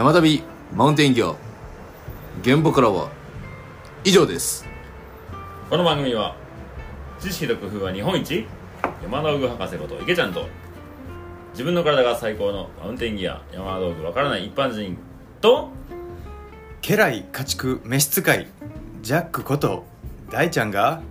[0.00, 0.42] 山旅
[0.74, 1.34] マウンテンギア
[2.40, 3.10] 現場からは
[4.02, 4.64] 以上です。
[5.68, 6.34] この番組は
[7.20, 8.46] 知識と工夫は日本一。
[9.02, 10.46] 山道具博士こと池ちゃんと
[11.52, 13.42] 自分の体が最高のマウンテンギア。
[13.52, 14.96] 山道具わからない一般人
[15.42, 15.68] と
[16.80, 18.48] 家来家畜召使い。
[19.02, 19.84] ジャックこと
[20.30, 21.02] 大ちゃんが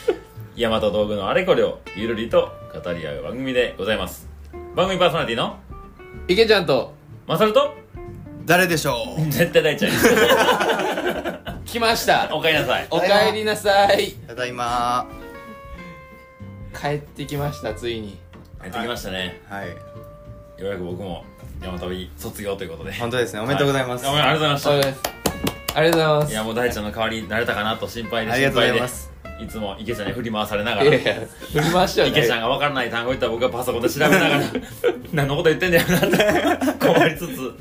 [0.56, 4.30] 山と道具のあれこれをゆるりと語り合う番組でございます。
[4.74, 5.58] 番組パーソナリティの
[6.26, 6.94] 池ちゃんと
[7.26, 7.74] マサルと
[8.50, 9.30] 誰でしょう？
[9.30, 9.92] 絶対大ちゃん。
[11.64, 12.28] 来ました。
[12.34, 12.86] おかえりなさい。
[12.90, 14.10] おかえりなさい。
[14.26, 15.06] ただいま。
[16.76, 18.18] 帰ってきましたついに。
[18.60, 19.40] やってきましたね。
[19.48, 19.68] はい。
[19.68, 19.74] よ
[20.62, 21.24] うやく僕も
[21.62, 22.92] 山旅卒業ということで。
[22.94, 23.40] 本当ですね。
[23.40, 25.00] おめでとうございます、はありがとうございましたおです。
[25.76, 26.32] ありがとうございます。
[26.32, 29.12] いやもう大ちゃんの代わりになれたかなと心配でありがとうございます。
[29.40, 30.90] いつも池ちゃんに振り回されながら。
[30.90, 30.98] 振り
[31.72, 34.40] 回してはない池ちゃんが分からない単語言ったら僕はパソコンで調べながら。
[35.14, 36.00] 何のこと言ってんだよなっ
[36.76, 36.84] て。
[36.84, 37.54] 困りつつ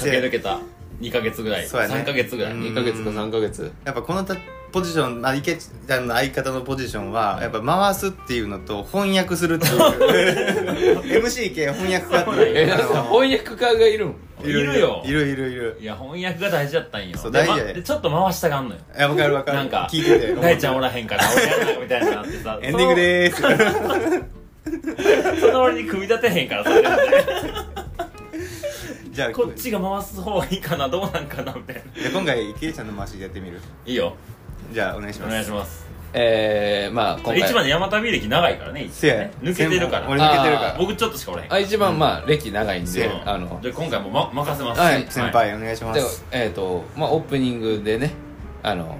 [0.00, 0.60] 駆け抜けた
[1.00, 1.94] 2ヶ月ぐらい、そうやね。
[1.94, 2.62] 3ヶ月ぐらい、うん。
[2.62, 3.72] 2ヶ月か3ヶ月。
[3.84, 4.36] やっぱこのた
[4.70, 11.00] ポジション、まあ、池ちゃんの相方のポジションはやっぱ回すっていうのと翻訳するっていう。
[11.24, 12.58] MC 系翻訳家っていう。
[12.58, 15.02] えなんか翻訳家がいるんいるよ。
[15.04, 15.76] いるいるいる。
[15.80, 17.18] いや翻訳が大事だったんよ。
[17.18, 17.82] そうで大事やでまで。
[17.82, 18.80] ちょっと回したがんのよ。
[18.96, 19.58] いやわかるわかる。
[19.58, 20.34] なんか聞いてて。
[20.34, 22.58] 大ちゃんおらへんから 俺やらなみたいになってさ。
[22.62, 23.42] エンディングでーす。
[25.40, 26.82] その 割に組み立てへんからそれ
[29.20, 31.82] じゃあこっちが回す方がいいかなどうなんかなみたいな。
[32.00, 33.60] じゃあ今回池ちゃんの回しでやってみる？
[33.84, 34.14] いいよ。
[34.72, 35.32] じゃあお願いしおます。
[35.32, 35.86] 願いします。
[36.14, 37.40] えー、まあ今回。
[37.40, 39.32] 一番で山旅歴長いからねせやね。
[39.42, 40.08] 抜けてるから。
[40.08, 40.74] 俺抜けてるから。
[40.74, 43.58] あ僕ちょっとしかおらへんあ一番まあ歴長いんで、そうあの。
[43.62, 44.80] じゃあ今回も、ま、任せます。
[44.80, 48.12] はい先輩お願いしまですえっ、とまあオープニングでね
[48.62, 48.96] あの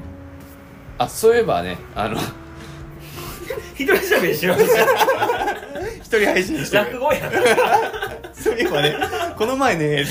[0.99, 2.19] あそういえばねあの。
[3.75, 4.65] 一人喋りします。
[5.97, 6.85] 一人配信してる。
[6.85, 8.97] 落語やんそういえばね
[9.37, 10.05] この前ね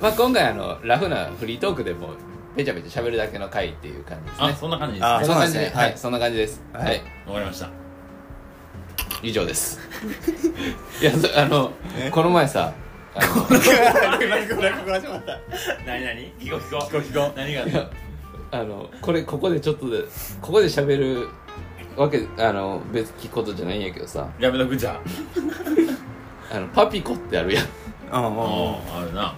[0.00, 2.10] まあ今回あのラフなフリートークでも
[2.56, 5.76] ペチャペチャ喋るだけの回っていう感じですあねそんな感じですあねそんな感じで、そうなんですね。
[5.76, 5.98] はいはい。
[5.98, 6.62] そんな感じです。
[6.72, 6.96] ははい。
[6.96, 7.70] い、わかりました。
[9.22, 9.80] 以上です。
[11.00, 12.10] いやそあのえ？
[12.10, 12.72] この前さ
[13.14, 13.46] あの
[15.86, 16.32] 何何？
[16.38, 16.80] 聞こう聞こう。
[16.80, 17.38] 聞こう聞こう。
[17.38, 17.90] 何がいや
[18.50, 20.02] あのこれここでちょっとで
[20.40, 21.28] ここで喋る
[21.98, 24.28] わけあの別聞くことじゃないんやけどさ。
[24.38, 25.00] やめとくじゃ
[26.52, 26.58] あ。
[26.60, 27.64] のパピコってあるやん。
[27.64, 29.34] うんうんうんああるな。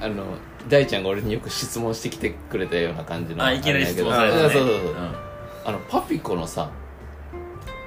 [0.00, 0.24] あの
[0.68, 4.42] 大ちゃんが俺によく質問してきてくれたような感じのあいきなり質問さあれたね。
[4.42, 4.96] そうそうそう、ん。
[5.64, 6.70] あのパピコのさ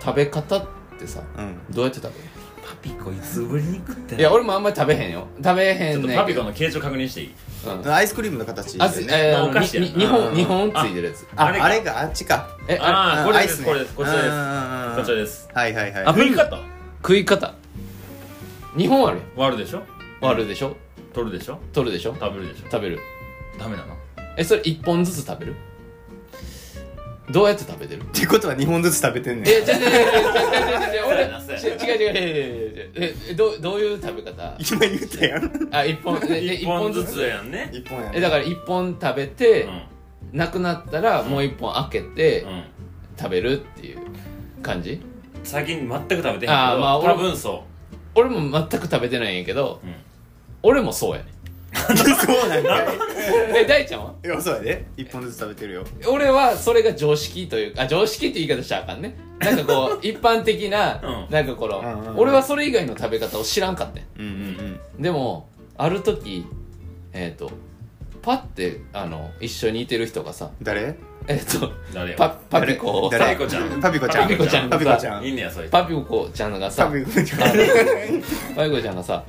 [0.02, 1.58] 食べ方ってさうん。
[1.72, 2.30] どうやって食べる？
[2.68, 5.28] パピコいつぶりに食ってんいや俺もあんまり食べへんよ。
[5.44, 7.28] 食べへちょっとパピコの形状確認していい？
[7.28, 7.36] うん
[7.94, 9.08] アイスクリームの形あでね。
[9.12, 10.36] えーお菓子やにに日本うん。
[10.36, 11.28] 日本ついてるやつ。
[11.36, 11.66] ああれか。
[11.66, 13.66] あれがあっちかえあああこれですアイスね。
[13.66, 13.94] これです。
[13.96, 14.98] こちらです。
[15.00, 15.50] こちらです。
[15.54, 16.06] はいはいはい。
[16.06, 16.58] あ食い方？
[17.02, 17.54] 食い方。
[18.78, 19.84] 日本ある割るでしょ？
[20.22, 20.76] 割るでしょ。
[21.14, 21.60] 取るでしょ？
[21.74, 22.14] 取るでしょ。
[22.20, 22.72] 食べるでしょ？
[22.72, 23.00] 食べる。
[23.58, 23.96] ダメなの？
[24.38, 25.56] えそれ一本ずつ食べる？
[27.32, 28.02] どうやって食べてる？
[28.02, 29.48] ってことは2本ずつ食べてんねん。
[29.48, 34.58] え、違う違う違う違う違う違う違う違う違う違う違う違う違うええどうどういう食べ方？
[34.60, 35.70] 今言ったやん。
[35.76, 37.22] あ一本ええ一本ずつ？
[37.22, 37.70] やんね。
[37.74, 40.38] 1本やえだから一本食べて、うん。
[40.38, 42.64] なくなったらもう一本開けて、うん。
[43.18, 44.00] 食べるっていう
[44.62, 45.02] 感じ？
[45.44, 47.64] 最近全く食べてへんけどあーまあ俺多分そ
[48.14, 49.96] 俺も全く食べてないんやけど、うん。
[50.64, 51.32] 俺もそうやね
[51.88, 52.98] そうなんかい
[53.56, 54.14] え大ちゃんは？
[54.24, 54.86] いやそうやで。
[54.98, 55.84] 1本ずつ食べてるよ。
[56.08, 59.16] 俺はそれが常識というかあ常識って言い方しちゃあかんね。
[59.40, 61.34] なんかこう 一般的な、うん。
[61.34, 62.20] なんかこの、うんうんうん。
[62.20, 65.02] 俺はそれ以外の食べ方を知らんかったんうんうん。
[65.02, 66.46] でもある時
[67.14, 67.52] えっ、と
[68.22, 70.96] パッてあの一緒にいてる人がさ誰？
[71.28, 72.18] えっ、と誰よ？
[72.18, 73.36] パパピコをさ誰？
[73.36, 73.82] パピコちゃん。
[73.82, 74.30] パピコちゃん。
[74.30, 75.24] パピコちゃんパピコちゃん。
[75.24, 75.72] いいねやそいつ。
[75.72, 77.40] パピコちゃんがさパピコちゃん。
[78.56, 79.24] パピコちゃんがさ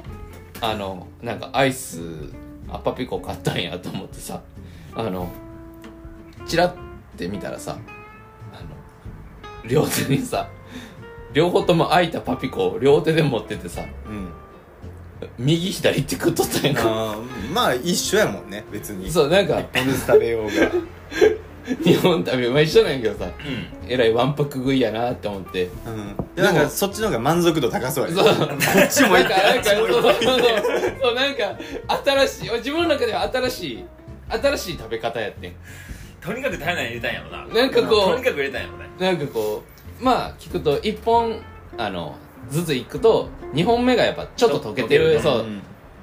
[0.61, 2.01] あのなんかアイス
[2.69, 4.43] あパピコ買ったんやと思ってさ
[4.95, 5.31] あの
[6.47, 6.75] チラっ
[7.17, 7.79] て見たらさ
[8.53, 8.57] あ
[9.65, 10.49] の両手にさ
[11.33, 14.31] 両方とも開いたパピコを両手で持っててさうん。
[15.39, 17.17] 右左って食っとったんやんか。
[17.53, 19.11] まあ一緒やもんね別に。
[19.11, 20.51] そうなんか1本ずつ食べようが
[21.83, 23.91] 日本食べまあ一緒なんやけどさうん。
[23.91, 25.69] えらいわんぱく食いやなって思って。
[25.87, 26.43] うん。
[26.45, 28.25] なんかそっちの方が満足度高そうやそう。
[28.25, 30.13] こっちもなんか、いいかなんか、そうそうそう
[31.03, 31.59] そう、なんか、
[32.05, 33.85] 新しい、自分の中では新しい、
[34.29, 35.53] 新しい食べ方やってん。
[36.21, 37.47] とにかく体内に入れたんやろな。
[37.63, 39.63] なんかことにかく入れたんやろねう、なんかこ
[40.01, 41.41] う、まあ、聞くと、一本、
[41.79, 42.15] あの、
[42.51, 45.43] ずつ行くと、二本目がやっぱちょっと溶けてる、溶けるそう。
[45.43, 45.63] ん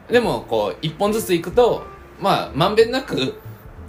[0.10, 1.84] でも、こう、一本ずつ行くと、
[2.20, 3.36] まあ、まんべんなく、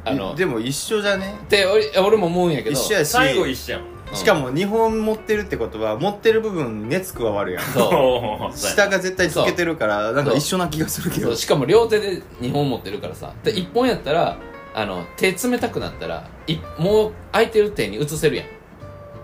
[0.05, 1.35] あの、でも一緒じゃね？
[1.45, 7.65] って俺俺も思うんやけど、一緒やし最後一緒やもんうんしかも2本持ってるってことは持ってる部分熱加わるやん。
[7.65, 8.55] そう。
[8.56, 11.29] 下が絶対つけてるからなんか一緒な気がするけど。
[11.29, 11.37] そう。
[11.37, 13.33] しかも両手で2本持ってるからさ。
[13.43, 14.37] で1本やったら
[14.75, 18.45] あの手冷たくなったらいもう空いてる手に移せるや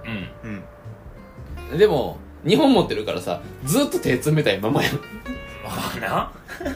[0.05, 0.29] うん。
[1.71, 1.77] うん。
[1.77, 4.95] んでも2本持ってるからさずっと手冷たいままやん。
[5.65, 6.33] ああな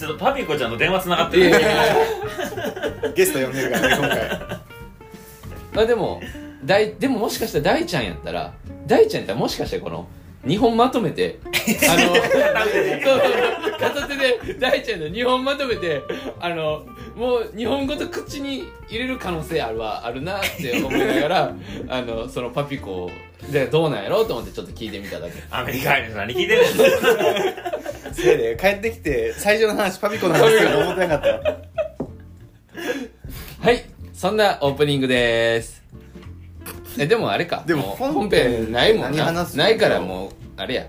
[0.00, 1.50] ちょっとパピコちゃんと電話つながってる。
[3.14, 4.18] ゲスト呼んでるからね今回。
[5.74, 6.22] まあでも
[6.64, 8.54] 大でももしかしたら大ちゃんやったら
[8.86, 10.08] 大ちゃんやったらもしかしたらこの
[10.46, 16.00] 2本まとめてあの そう片手で大ちゃんの2本まとめて
[16.40, 21.54] あのもう2本ごと口に入れる可能性あるわあるなって思いながら
[21.88, 23.10] あのそのパピコ
[23.50, 25.42] でどうなんやろうと思ってちょっと聞いてみただけ。
[25.50, 31.40] アメリカ人何聞いてるん せいで帰ってきて最初の話パピコなんですけど思ってなかったよ。
[33.60, 35.82] はいそんなオープニングです。
[36.98, 37.62] えでもあれか。
[37.66, 39.24] でもう本本編ないもんな。
[39.24, 40.86] 何話すないからもうあれや。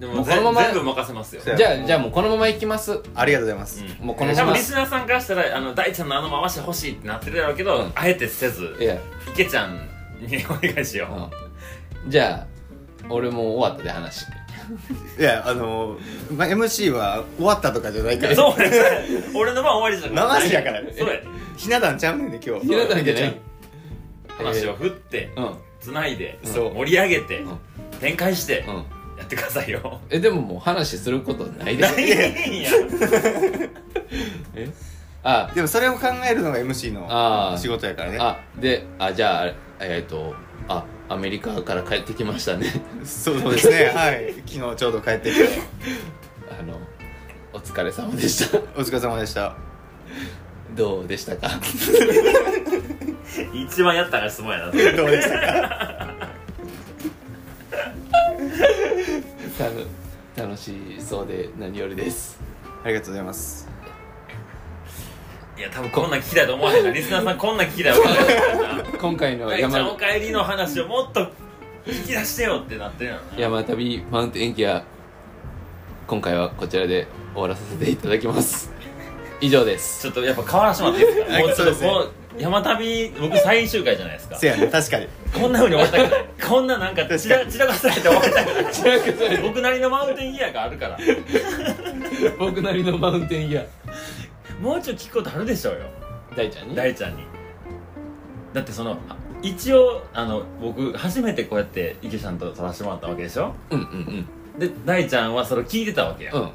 [0.00, 1.42] でもうこのまま全部任せますよ。
[1.42, 3.00] そうやじゃあじゃあもうこのまま行きます。
[3.14, 4.06] ありがとうございます、うん。
[4.06, 4.42] もうこのまま。
[4.42, 7.92] 多分リスナーさんからしたらあの大ちゃんのあの回し欲しいってなってるやろうけど、うん。
[7.94, 8.96] あえてせずいや。
[9.32, 9.88] 池ちゃん
[10.20, 11.43] にお願いしようん
[12.08, 14.24] じゃあ俺もう終わったで話
[15.18, 15.98] いやあの、
[16.36, 18.36] まあ、MC は終わったとかじゃないかう、ら。
[18.36, 18.70] そうね。
[19.34, 20.80] 俺の番終わりじゃな回しやから。
[20.96, 21.20] そうや。
[21.56, 22.66] ひな壇ちゃうねんね今日。
[22.66, 23.40] ひな壇じゃない。
[24.38, 25.54] 話を振ってうん。
[25.80, 26.74] つないでそう。
[26.76, 27.58] 盛り上げてうん。
[28.00, 28.74] 展開してうん。
[29.18, 30.00] やってくださいよ。
[30.08, 31.82] えでももう話することないで。
[31.82, 32.04] ない
[32.50, 32.70] んや。
[34.56, 34.68] え？
[35.22, 35.50] あ。
[35.54, 37.52] でもそれを考えるのが MC あー。
[37.52, 38.18] の仕事やからね。
[38.18, 40.34] あであじゃあえっ、と
[40.68, 40.84] あ
[41.14, 42.66] アメリカから帰ってきましたね。
[43.04, 43.92] そうですね。
[43.94, 44.34] はい。
[44.46, 45.48] 昨日ちょうど帰ってきて。
[46.58, 46.78] あの
[47.52, 48.58] お疲れ様でした。
[48.58, 49.56] お疲れ様でした。
[50.74, 51.48] どうでしたか？
[53.54, 54.64] 一番やったら質問やな。
[54.72, 56.14] どうでしたか？
[60.36, 62.40] 楽しそうで何よりです。
[62.84, 63.68] ありがとうございます
[65.56, 66.90] いや多分こんなん聞きたいと思わへんな。
[66.90, 71.20] リスナーさんこんなん聞きたいと思わへんな今回の大ちゃんお山帰りの話をもっと
[71.86, 73.40] 聞き出してよってなってるやろな。
[73.40, 74.84] 山旅マウンテンギア
[76.08, 78.72] 今回はこちらで終わらさせていただきます。
[79.40, 80.02] 以上です。
[80.02, 84.36] ちょっとやっぱ変わらせてもらっていいですかはいもうちょっともう山旅僕最終回じゃないですか。
[84.36, 85.06] せやね確かに。
[85.32, 86.26] こんな風に終わりたくない。
[86.48, 88.72] こんななんか散ら散らかされて終わりたくない。
[88.72, 89.36] 散らかされて。
[89.40, 90.98] 僕なりのマウンテンギアがあるから。
[92.40, 93.62] 僕なりのマウンテンギア
[94.64, 95.80] もうちょい聞くことあるでしょうよ。
[96.34, 96.74] 大ちゃんに？
[96.74, 97.24] 大ちゃんに。
[98.54, 98.96] だってその
[99.42, 103.54] 一応あの僕初めてこうやって池ちゃんと撮らせてもらったわけでしょ？
[103.68, 104.58] うんうんうん。
[104.58, 106.46] で大ちゃんはそれを聞いてたわけや、うんうん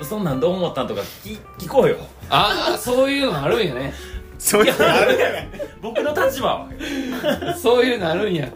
[0.00, 0.06] うん。
[0.06, 1.98] そんなんどう思ったんとか聞聞こうよ。
[2.30, 3.92] ああそういうのあるんやね。
[4.38, 5.48] そういうのあるやん
[5.82, 6.68] 僕の立場は。
[7.60, 8.48] そういうのあるんや。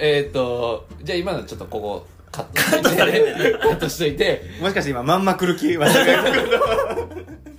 [0.00, 3.58] えっ、ー、とじゃあ今のちょっとここカットしといて。
[3.62, 4.42] カットしといて。
[4.60, 6.24] もしかして今まんま来る気はしてる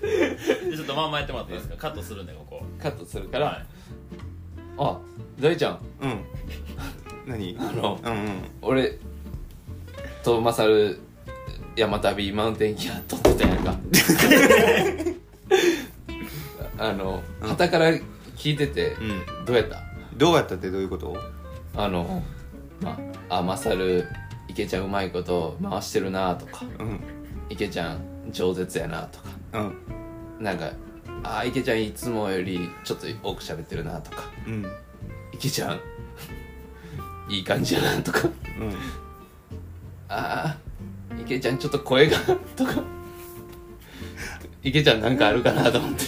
[0.02, 1.78] でちょっとまんまやってもらっていいですか？
[1.78, 2.64] カットするんでここ。
[2.82, 3.66] カットするから、はい。
[4.78, 4.98] あ
[5.40, 5.80] 大ちゃん。
[6.02, 6.24] うん。
[7.28, 7.56] 何？
[7.62, 8.30] あのうんうん。
[8.62, 8.98] 俺
[10.24, 11.00] とマサル
[11.76, 13.76] 山旅マウンテンギア撮ってたやんか。
[16.80, 17.92] あのうから
[18.36, 19.46] 聞いててうん。
[19.46, 19.84] どうやった？
[20.18, 21.16] どうやったってどういうこと？
[21.76, 22.24] あの
[22.82, 22.98] ま
[23.30, 24.08] ああマサル
[24.48, 26.66] 池ちゃんうまいこと回してるなとか。
[26.80, 27.00] うん。
[27.50, 28.00] 池ちゃん
[28.32, 29.26] 饒舌やなとか。
[29.54, 29.74] うん
[30.40, 30.72] なんか
[31.24, 34.66] あ池ちゃんいつもよりちょっと多く喋ってるなとかうん。
[35.34, 35.80] 池ちゃん
[37.30, 38.28] いい感じやなとか
[38.60, 38.74] うん。
[40.08, 40.58] ああ
[41.20, 42.18] 池ちゃんちょっと声が
[42.56, 42.82] とか
[44.64, 46.06] 池ちゃんなんかあるかなと思って。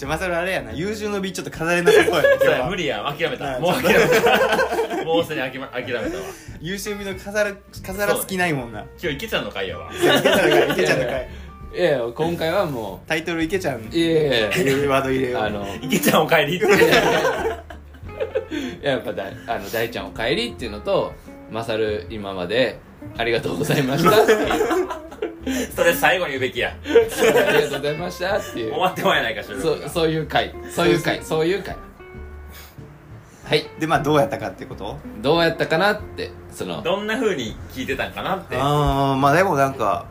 [0.00, 2.70] じゃあまさるあれやな優秀の美ちょっっと飾れなさそうやね そうや今日は。
[2.70, 3.44] 無理や諦めた。
[3.44, 4.20] はいもう諦め
[5.00, 5.04] た。
[5.04, 6.22] もうすでに諦め諦めたわ。
[6.60, 8.80] 優秀美の飾る飾らす気ないもんな。
[9.02, 9.92] 今日池ちゃんの回やわ。
[9.92, 11.28] いや池ちゃんの回池ちゃんの回
[11.72, 13.80] いやいや今回はもタイトル池ちゃん。
[13.80, 15.40] ういやいやいいうワード入れよう。
[15.40, 16.56] やあの池ちゃんお帰り。
[16.56, 16.66] って
[18.82, 21.12] やっぱだあの大ちゃんお帰りっていうのと
[21.50, 22.80] マサル今まで
[23.16, 24.48] ありがとうございましたっていう。
[25.74, 26.74] それ最後に言うべきや。
[26.84, 26.88] あ
[27.52, 28.72] りがとうございましたっていう。
[28.72, 30.52] 終わってもやないか収録がそうそういう回。
[30.70, 31.22] そういう回。
[31.22, 31.76] そういう回。
[33.44, 33.64] はい。
[33.78, 34.98] でまあどうやったかってこと？
[35.22, 36.82] どうやったかなってその。
[36.82, 38.56] どんな風に聞いてたんかなって。
[38.56, 40.06] ああまあでもなんか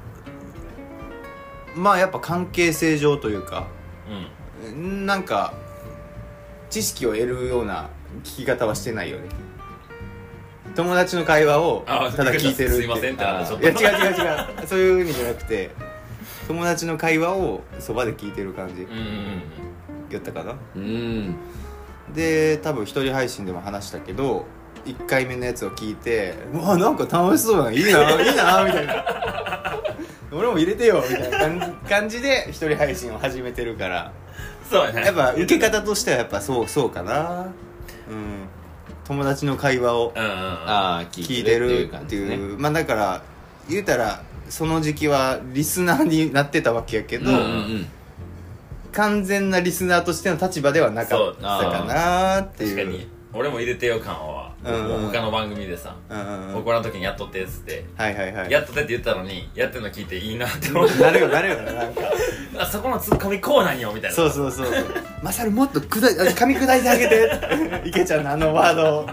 [1.76, 3.68] まあやっぱ関係性上というか
[4.66, 5.06] うん。
[5.06, 5.54] なんか
[6.70, 7.90] 知識を得るような
[8.24, 9.24] 聞き方はしてないよね。
[10.76, 14.68] 友達の会話をあただ聞いてるすいませんってなったちょっいとや違う違う違う。
[14.68, 15.72] そういう意味じゃなくて
[16.48, 18.84] 友達の会話をそばで聞いてる感じ。
[18.84, 19.42] うんうんうん
[20.12, 20.56] やったかな？
[20.76, 21.36] うん。
[22.16, 24.46] で多分一人配信でも話したけど
[24.86, 27.72] 1回目のやつを聞いて「うわなんか楽しそうだな。
[27.72, 29.06] いいな いいな」みたいな
[30.32, 34.12] 「俺も入れてよ」みたいな感じ感じで一人配信を始めてるから。
[34.70, 35.02] そうやね。
[35.06, 37.48] やっぱ受け方としてはやっぱそうそうかな。
[38.10, 38.48] うん。
[39.06, 40.36] 友達の会話をうんうんうん。
[40.36, 43.22] ああ聞聞いてるっていうまあだから
[43.68, 47.46] 言うたらその時期はリスナーになってたわけやけど、うんうんう
[47.78, 47.88] ん。
[48.92, 52.76] 完全なリスナーとしての立場ではなかったかなっていう。
[52.76, 53.08] 確かに。
[53.34, 55.96] 俺も入れてよ感は、他の番組でさ、
[56.54, 58.52] 僕らの時にやっとってっつって、はいはいはい。
[58.52, 62.02] やっとってって言ったのにやってるの聞いていいなって思ってなるよなるよななんか。
[62.58, 64.86] あそこのツッコミこうなんよみたいなそうそうそうそう。
[65.24, 67.84] マサルもっとくだ噛み砕いてあげて。
[67.86, 69.10] 池ちゃんのあのワードを、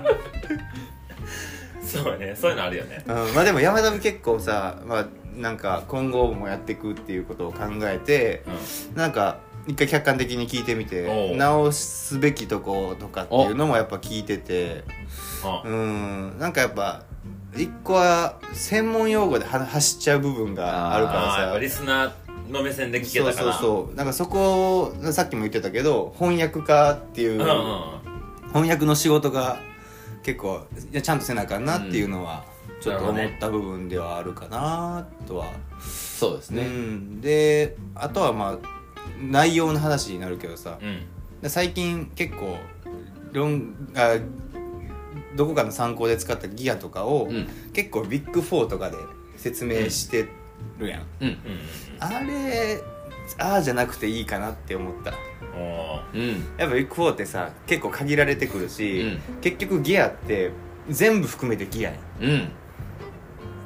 [1.80, 3.04] そうやねそういうのあるよね。
[3.06, 8.42] うん、まあでも山田も結構さ、まあ、なんか今後もやっていくっていうことを考えて
[8.94, 11.36] うなんか一回客観的に聞いてみおてう。
[11.36, 14.84] 直すべきとことかっていうのもやっぱ聞いてて。
[15.05, 15.05] ん
[15.64, 15.68] う。
[15.68, 16.38] ん。
[16.38, 17.02] なんかやっぱ
[17.56, 21.58] 一個は専門用語では走っちゃう部分があるからさ。
[21.58, 27.96] リスナーの目線で聞けそうたからそうそうなんかそこをさっきも言ってたけど翻訳家っていう、うんうん
[28.52, 29.58] 翻訳の仕事が
[30.22, 32.44] 結構いやちゃんとせなあかんなっていうのは、
[32.80, 38.58] ちょっと思った部分ではあるかなとは、そうですね、うん、であとはまあ
[39.20, 40.78] 内容の話になるけどさ。
[40.80, 41.06] うん。
[41.42, 42.56] で最近結構
[43.32, 44.16] 論あ
[45.36, 47.46] どこかの参考で使ったギアとかを、うん。
[47.72, 48.96] 結構ビッグ4とかで
[49.36, 50.26] 説明して
[50.78, 51.28] るやん、うん。
[51.28, 51.38] うん
[52.00, 52.80] あれ
[53.38, 55.10] ああじゃなくていいかなって思った。
[55.10, 55.16] や
[56.66, 59.40] っぱビッグ4ってさ結構限られてくるし、うん。
[59.40, 60.50] 結局ギアって
[60.88, 62.00] 全部含めてギアやん。
[62.22, 62.48] うん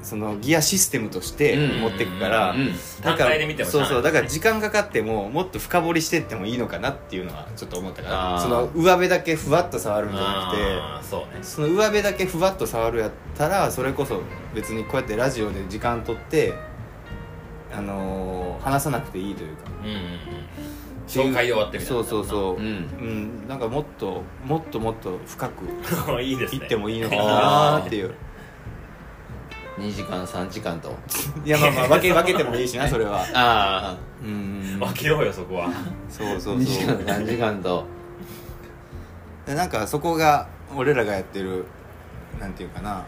[0.02, 1.80] そのギアシステムとしてうん。
[1.82, 2.72] 持ってくから、うん。
[3.02, 11.26] 単体で見てもしゃそうそうだから時間かかってももっと深掘りしてってもいいのかなっていうのはちょっと思ったからその上辺だけふわっと触るんじゃなあーそうね。
[11.32, 14.22] くてその上辺だけふわっと触るやったらそれこそ
[14.54, 16.54] 別にこうやってラジオで時間取って
[17.72, 19.62] あのー話さなくていいというか。
[19.82, 20.00] うんうんうん。
[21.08, 22.04] 紹介終わってみたいな。
[22.04, 22.56] そうそうそう。
[22.56, 22.62] うん。
[22.62, 22.68] う
[23.44, 26.62] ん、なんかもっともっともっと深くう いいですね。
[26.62, 28.14] いってもいいのかなっていう
[29.80, 30.94] 2時間3時間と。
[31.44, 33.20] いやまあまあ分け分けてもいいしな それは。
[33.20, 33.96] ああ。
[34.22, 34.78] うん。
[34.78, 35.70] 分けようよそこは。
[36.08, 37.84] そうそう2時間そう3時間と。
[39.46, 40.46] でなんかそこが
[40.76, 41.64] 俺らがやってる
[42.38, 43.02] なんていうかな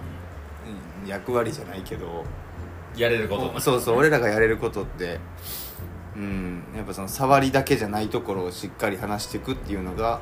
[1.05, 2.25] うん役割じゃないけど。
[2.97, 5.21] やれることそうそう俺らがやれることって。
[6.17, 6.63] うん。
[6.77, 10.21] やっぱその触りだけじゃないところをしっかり話していくっていうのが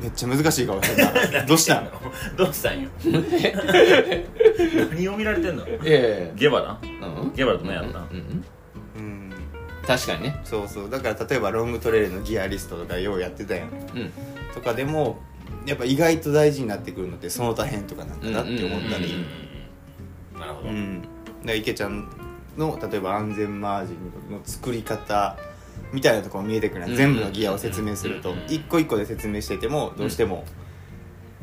[0.00, 1.80] めっちゃ難しいかもしれないどうした？
[1.80, 1.90] ん
[2.36, 2.88] どうしたんよ？
[4.90, 5.66] 何を見られてんの？
[5.66, 6.34] いやいやいや。
[6.34, 6.78] ゲバラ？
[6.82, 7.32] うん。
[7.34, 8.06] ゲバラと何やったうん。
[8.06, 8.44] うん。
[8.96, 9.32] うん。
[9.86, 10.40] 確かにね。
[10.44, 10.90] そうそう。
[10.90, 13.68] だから例えばロングトレイルのギアリストとかようやってたやん。
[13.68, 13.78] うん。
[14.54, 15.18] とかでも
[15.66, 19.26] やっぱ意外と大事になってくるのってその他編とかなんだなって思ったうんうんうんり
[20.38, 20.68] なるほど。
[20.68, 21.02] うん。
[21.02, 21.12] だか
[21.44, 22.08] ら池ちゃん
[22.56, 25.36] の例えば安全マージンの作り方
[25.92, 26.96] みたいなところ見えてくるうん。
[26.96, 28.44] 全部のギアを説明するとうん。
[28.48, 30.44] 一個一個で説明しててもどうしても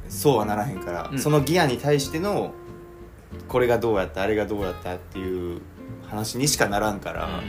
[0.07, 1.19] そうはならへんから、うん。
[1.19, 2.53] そのギアに対しての
[3.47, 5.61] これがどうやったあれがどうやったっていう
[6.07, 7.41] 話にしかならんから、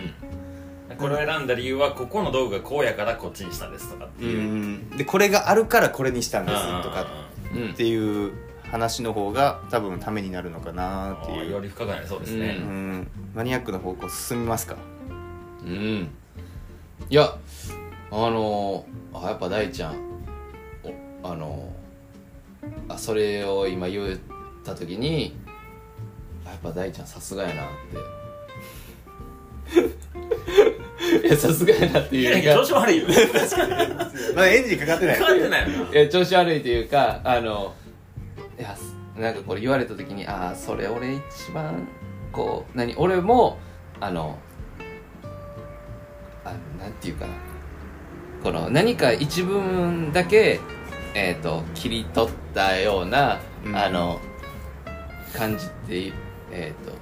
[0.99, 4.91] これを選んだ理由はここの道具がこうやからこっちにしたんですとかってういう、ん。
[4.97, 7.07] でこれがあるからこれにしたんですとか
[7.55, 7.71] うん。
[7.71, 8.33] っていう
[8.71, 14.76] 話の方が多分ためになるのかなっていう、より深くなりそうですね、ううん、マニアックな方向進みますか？
[15.65, 16.09] うん
[17.08, 17.36] いや
[18.10, 19.94] あのー、あやっぱ大ちゃん
[21.22, 24.18] おあのー、あそれを今言っ
[24.64, 25.36] た時に
[26.44, 28.16] あやっぱ大ちゃんさすがやなって。
[31.26, 33.06] いやさすがやなっていやいうか調子悪いよ。
[34.34, 35.18] まだエンジンかかってない。
[35.18, 35.84] かかってないよ。
[35.84, 37.75] ないや調子悪いというかあの
[38.58, 38.76] いや
[39.16, 41.86] なんかこれ言われた時にああそれ俺一番
[42.32, 43.58] こう何俺も
[44.00, 44.38] あの
[46.47, 47.33] あなんていうかな。
[48.43, 50.61] この何か一部分だけ
[51.15, 53.76] えっ、と切り取ったような、うん。
[53.76, 54.21] あの
[55.35, 56.12] 感じって
[56.53, 56.93] えっ、と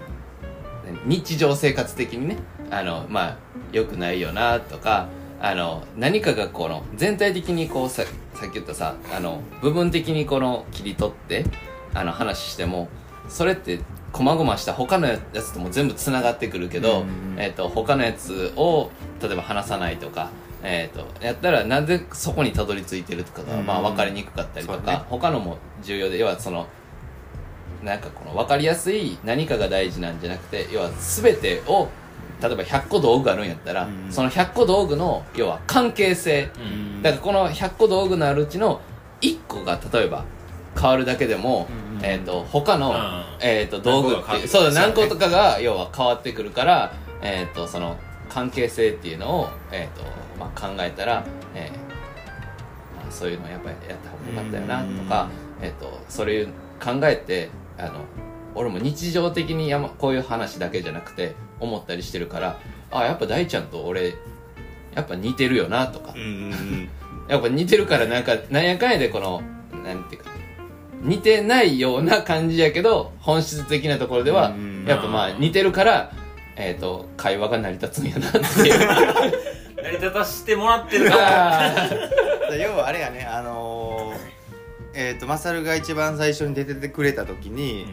[1.07, 2.37] 何日常生活的にね
[2.71, 3.39] あのまあ
[3.73, 5.09] よくないよなとか
[5.41, 11.45] あの何かがこの全体的にこうささっき言ったさあの部分的にこの切り取って
[11.93, 12.89] あの話しても
[13.29, 13.81] それって
[14.15, 17.05] 細々した他のやつとも全部つながってくるけど、
[17.37, 18.91] えー、と他のやつを
[19.21, 20.31] 例えば話さないとか、
[20.63, 25.03] えー、とやったらなんでそこにたどり着いてるとかが、うんまあ、分かりにくかったりとか、ね。
[25.11, 26.69] 他のも重要で要はその
[27.83, 31.89] なんかこの分かりやすい何かが大事なんじゃなくて要は全てを
[32.41, 36.51] 例えば100個道具あるんやったら、うんその100個道具の要は関係性。
[36.57, 38.81] うんだからこの100個道具のあるうちの
[39.21, 40.25] 1個が例えば
[40.75, 50.05] 変わるだけでも、うんうんえー、と他の、うんえー、と道具って何個が変わってくるそうだ何個とかが要は変わってくるから、えー、とその関係性っていうのを、えーと
[50.39, 51.73] まあ、考えたら、えー
[52.97, 55.29] まあ、そういうのやっぱりやった方がよかったよなとか、
[55.61, 58.05] えー、とそれ考えてあの
[58.55, 62.59] 俺も日常的にや、ま、こういう話だけじゃなくて思ったりしてるから
[62.91, 64.15] あやっぱ大ちゃんと俺
[64.95, 66.15] やっぱ似てるよなとか。
[67.27, 69.43] やっぱ似てるからなんかなんやかんやでこの
[69.83, 70.31] なんていうか
[71.05, 74.85] 似てないような感じやけど本質的なところではうん。
[74.87, 76.13] やっぱまあ似てるから、
[76.57, 78.79] えー、と会話が成り立つんやなっていう。
[79.85, 81.85] 成り立たしてもらってるから。
[81.85, 82.57] あー。
[82.57, 87.87] 要はあれやねあのー、えっ、とマサルが一番最初に出ててくれた時に、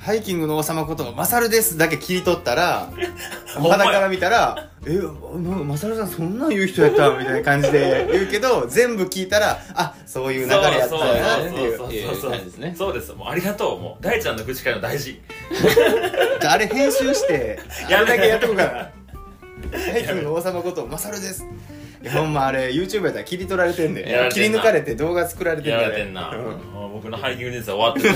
[0.00, 2.88] ハイキングの王様ことマサルですだけ切り取ったら
[3.46, 15.20] 肌から見たら「えなマサルさんそんなん言う人やった?」みたいな感じで 言うけど全部聞いたらあそういう流れやったんやなっていうそうそうそうそういう感じですねそうですもうありがとうもう大ちゃんの口からの大事
[16.40, 17.58] じゃああれ編集して
[17.94, 21.44] あれだけやっとこうかなハイキングの王様ことマサルです
[22.14, 26.34] ほんまあれ YouTube やったら切り取られてんで切り抜かれて動画作られてんやでられてんな、
[26.94, 28.14] 僕のハイキング人生終わってる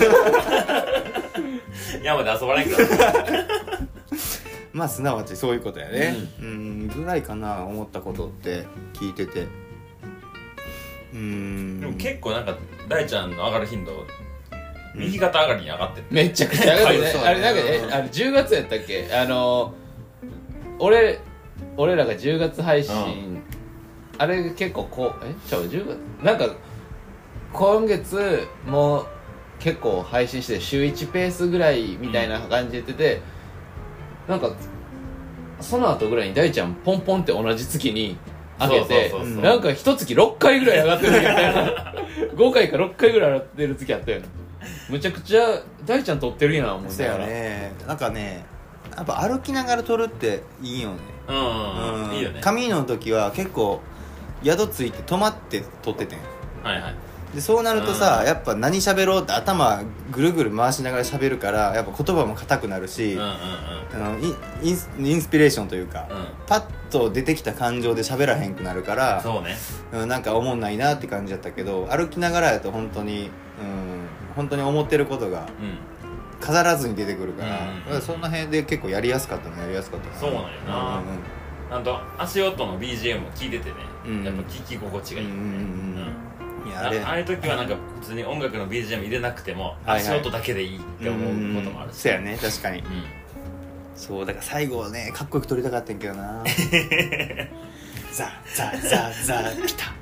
[2.02, 3.26] 山で遊ばないから。
[4.72, 6.16] まあすなわちそういうことやね。
[6.40, 6.88] うん。
[6.88, 9.46] ぐらいかな思ったことって聞いてて。
[11.12, 11.80] うん。
[11.80, 12.56] でも結構なんか
[12.88, 14.04] 大ちゃんの上がる頻度
[14.96, 17.06] 右肩上がりに上がってる、めちゃくちゃ上がるね。
[17.14, 19.08] そうあれなんかえあれ10月やったっけ？
[19.12, 19.74] あの
[20.78, 21.20] 俺
[21.76, 23.42] 俺らが10月配信、
[24.18, 25.34] あれ結構こうえ？
[25.48, 25.98] ちゃう？10月？
[26.24, 26.48] なんか
[27.52, 29.06] 今月もう
[29.58, 33.22] 結構配信して週1ペースぐらいみたいな感じで言ってて、
[34.28, 34.50] なんか
[35.60, 38.18] その後ぐらいに大ちゃんポンポンって同じ月に
[38.58, 41.94] 上げてなんか一月6回ぐらい上がってるみたいな
[42.34, 44.26] 5回か6回ぐらい上がってる月あったよな
[44.88, 47.72] むちゃくちゃ大ちゃん撮ってるやん思いそうやながらね。
[47.86, 48.44] なんかね
[48.96, 50.96] やっぱ歩きながら撮るっていいよね。
[51.28, 52.40] うんうん、うん、いいよね。
[52.42, 53.80] 上の時は結構
[54.44, 56.18] 宿ついて泊まって撮っててん。
[56.62, 56.94] はいはい
[57.34, 58.26] でそうなるとさ、うん。
[58.26, 63.34] やっぱ何喋ろうって頭ぐるぐる回しながら喋るからやっぱ言葉も硬くなるし、うんうん
[63.94, 66.16] あのインインスインスピレーションというか、うん。
[66.16, 69.56] うんパッと出てきた感情で喋らへんくなるからそうね。
[69.92, 73.30] うん、なんか思んないなって感じだったけど歩きながらやと本当にうん
[74.36, 75.78] 本当に思ってることがうん。
[76.40, 78.02] 飾らずに出てくるから,、うんうんうん。
[78.02, 81.00] そんな辺で結構やりやすかったのやりやすかったそうなんよな。
[81.70, 85.56] なんと足音の BGM も聞いててね、うんやっぱ聞き心地がいい、うんうんうんうん。
[85.56, 86.06] うん。
[86.33, 86.33] あ
[86.66, 87.00] いやあれ。
[87.00, 90.00] ああいう時はなんか普通に音楽の BGM 入れなくてもはいはい。
[90.00, 92.78] 足音だけでいいって思うこともあるし、そうやね確かに。
[92.80, 92.84] うん。
[93.96, 96.44] そうだから最後はねかっこよく撮りたかったんやけどな。
[98.12, 99.92] ザザザザ来た。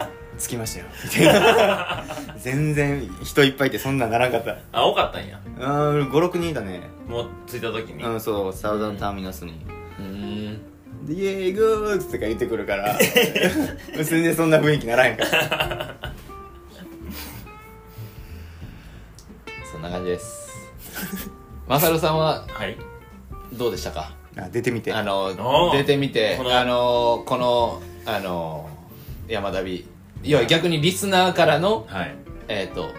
[0.38, 0.86] 着きましたよ。
[1.04, 2.04] みたいな
[2.38, 4.56] 全然人いっぱいいてそんなんならんかった。
[4.72, 5.38] あ多かったんや。
[5.58, 5.60] う
[6.04, 6.80] ん56人いたね。
[7.06, 9.60] もう着いた時に、うんそうサウザンターミナスに。
[9.98, 10.60] うーん
[11.06, 12.98] でイエーイグーッとか言ってくるから
[13.96, 15.96] 全然そんな雰囲気ならへんから。
[19.72, 20.70] そんな感じです。
[21.68, 22.76] マサルさんははい。
[23.52, 24.12] どうでしたか？
[24.36, 24.92] あ出てみて。
[24.92, 28.68] あの出てみてこのあのこのあの
[29.28, 29.86] 山旅
[30.22, 32.14] 要は逆にリスナーからのはい。
[32.48, 32.90] えっ、と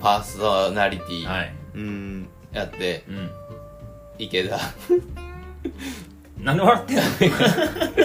[0.00, 1.54] パーソナリティはい。
[1.74, 2.28] うん。
[2.52, 3.30] やって、うん。
[4.18, 4.58] 池田
[6.38, 7.02] なんで笑ってんの？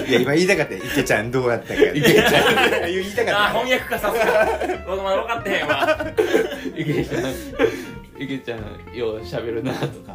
[0.07, 0.81] いや今言いたかったよ。
[0.85, 1.81] 池ちゃんどうやったか。
[1.93, 2.85] 池ちゃん。
[2.85, 3.45] 言いたかった。
[3.45, 4.47] あ翻訳かさすが。
[4.87, 5.97] 僕まだ分かってへんわ。
[6.75, 7.23] 池ちゃん。
[8.17, 8.59] 池ちゃん
[8.95, 10.13] ようしゃべるなとか。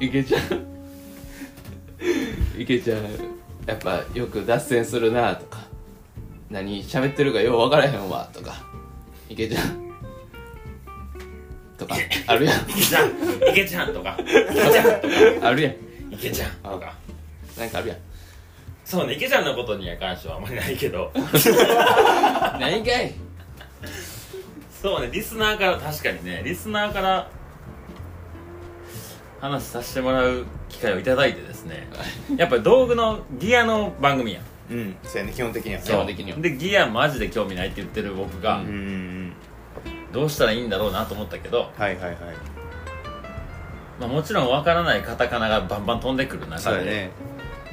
[0.00, 0.42] 池ちゃん。
[2.58, 3.04] 池ちゃん
[3.66, 5.58] やっぱよく脱線するなとか。
[6.50, 8.54] 何喋ってるかよう分からへんわとか。
[9.28, 9.88] 池ちゃん。
[11.76, 11.94] とか
[12.26, 12.62] あるやん。
[12.70, 13.12] 池ちゃん。
[13.52, 14.16] 池ちゃんとか。
[14.18, 15.48] 池ちゃんとか。
[15.48, 15.74] あるやん
[16.18, 16.50] 池ちゃん。
[16.50, 16.94] とか。
[17.56, 17.98] なんかあるやん。
[18.84, 21.12] そうね池ちゃんのことには関してはあんまりないけど。
[22.58, 23.14] 何かい。
[24.82, 27.28] そうねリスナーから確かにねリスナーから
[29.40, 31.88] 話させてもらう機会をいただいてですね。
[32.36, 34.42] やっぱり道具のギアの番組やん。
[34.70, 36.38] うんそうやね基本的には基本的には。
[36.38, 39.32] でギアマジで興味ないって言ってる僕が、うん。
[40.12, 42.57] どうしたらいいんだろうなと思ったけど、はいはいはい
[43.98, 47.10] まあ、もちろんわからないカタカナがバンバン飛んでくる中で、そうやね。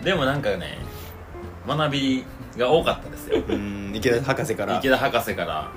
[0.03, 0.77] でもなんかね
[1.67, 2.25] 学び
[2.57, 3.41] が多かったですよ。
[3.47, 4.77] うん池田博士から。
[4.79, 5.71] 池田博士から。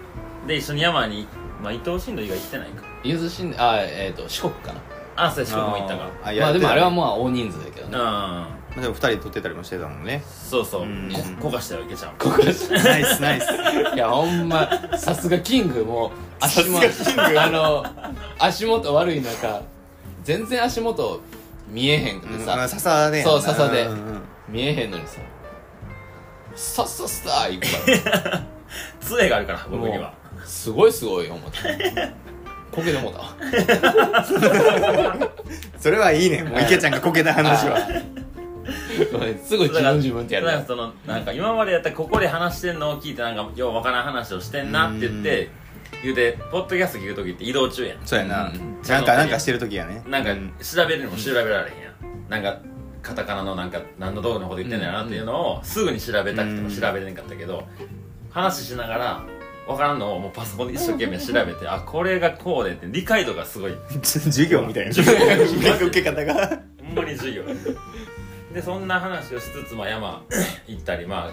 [0.47, 1.27] で一緒に山に、
[1.63, 2.83] まあ、伊藤新道以外行ってないか。
[3.05, 4.81] ゆずしんあえっ、と四国かな。
[5.17, 6.05] あそうや四国も行ったか。
[6.05, 7.99] あまあでもあれはうまあ大人数だけどね。
[8.77, 8.83] うん。
[8.83, 10.23] でも2人撮ってたりもしてたもんね。
[10.27, 10.83] そうそう。
[10.83, 11.11] うん。
[11.41, 12.55] こ焦がしたよいけちゃんここナイ
[13.05, 13.47] スナイス。
[13.95, 17.41] いやほんまさすがキングもう足元さすがキング。
[17.41, 17.85] あの
[18.39, 19.63] 足元悪い中
[20.29, 21.23] 全然足元
[21.71, 23.87] 見えへんくてさ、うん笹でそう笹で。
[23.87, 25.23] んん見えへんのにさ。
[26.55, 27.67] さっさっさー行
[28.03, 28.47] くから
[29.01, 30.13] 杖があるから僕には。
[30.45, 32.13] すごいすごい思って。
[32.71, 33.37] こけてもうたわ。
[35.81, 36.43] それはいいね。
[36.43, 37.79] もう池ちゃんがこけた話は。
[39.43, 45.49] すぐ自分自分ってやるそのなんか今までやったらここで話してんのを聞いてなんかようわからん話をしてんなって言って
[46.03, 47.99] 言うてポッドキャスト聞く時って移動中やん。
[48.07, 48.49] そうやな。
[48.49, 50.03] うんなんかなんかしてる時やね。
[50.07, 50.53] なんかうん。
[50.61, 52.31] 調べるにも調べられへんやん。
[52.31, 52.61] なんか
[53.03, 57.65] カタカナのなんか何の道具のこと言ってんだよなっていうのをすぐに調べたくても調べれんかったけど
[58.31, 59.25] 話しながら
[59.67, 63.75] 分からんのをもうパソコンで一生懸命調べて あこれがこうでって理解度がすごい。
[64.03, 64.95] 授業みたいな。
[64.95, 66.61] なんか受け方が。
[66.85, 67.43] ほんまに授業
[68.53, 70.23] でそんな話をしつつ、まあ、山
[70.67, 71.31] 行ったり、まあ、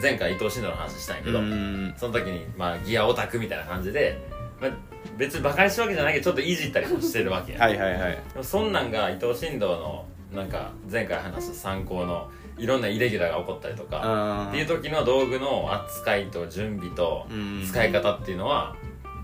[0.00, 1.94] 前回伊藤慎太の話したんやけど、うん。
[1.96, 4.18] その時に、まあ、ギアオタクみたいな感じで、
[4.60, 4.70] まあ、
[5.16, 8.18] 別にバカにしたわけじゃないけどちょっっといじったりもしてるわけや、はいはいはい。
[8.42, 17.64] そんなんが伊藤新道のなんか前回話した参考のいろんなイレギュラーが起こったりとかあっていう時の道具の扱いと準備とうん。
[17.66, 18.76] 使い方っていうのは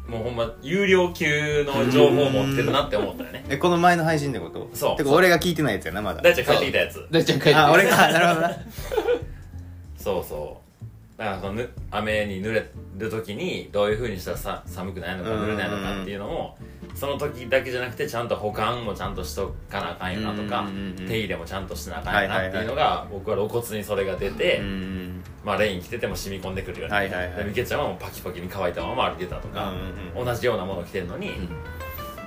[0.08, 3.23] もうほんま有料級の情報を持ってるなって思った
[3.54, 4.68] えこの前の配信ってこと？
[4.74, 4.96] そう。
[4.96, 6.22] てか俺が聞いてないやつやなまだ。
[6.22, 7.06] 大ちゃん帰ってきたやつ。
[7.10, 7.96] 大ちゃん帰ってあ俺か。
[7.96, 8.56] なるほどな。
[9.96, 10.64] そうそう。
[11.16, 15.42] だからそのぬ雨に濡れる時にどういうふうにしたらさ寒くないのかうん。
[15.44, 16.58] 濡れないのかっていうのも
[16.96, 27.36] その時だけじゃなくてちゃんと保管もちゃんとしとかなあかんよなとかうんうんうん手入れもちゃんとしなあかんよなっていうのが僕は露骨にそれが出て、うんまあ、レイン着てても染み込んでくるようにはいはいはい。
[27.36, 31.32] でみけちゃんはもうパキパキに乾いたまま歩いてたとか、うんうん同じようなものを着てるのに、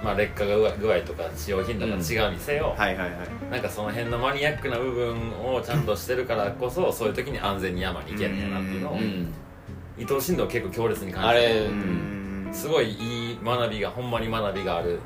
[0.04, 2.00] まあ、劣化が具合とか使用頻度が違う
[2.34, 3.52] にせよ、はいはいはい。
[3.52, 9.34] なんかその辺のマニアックな部分をちゃんとしてるからこそそういう時に安全に山に行けるんやなっていうのを、うん。
[9.98, 15.00] 伊藤新道結構強烈に感じあれてうんすごいいい学びがほんまに学びがある。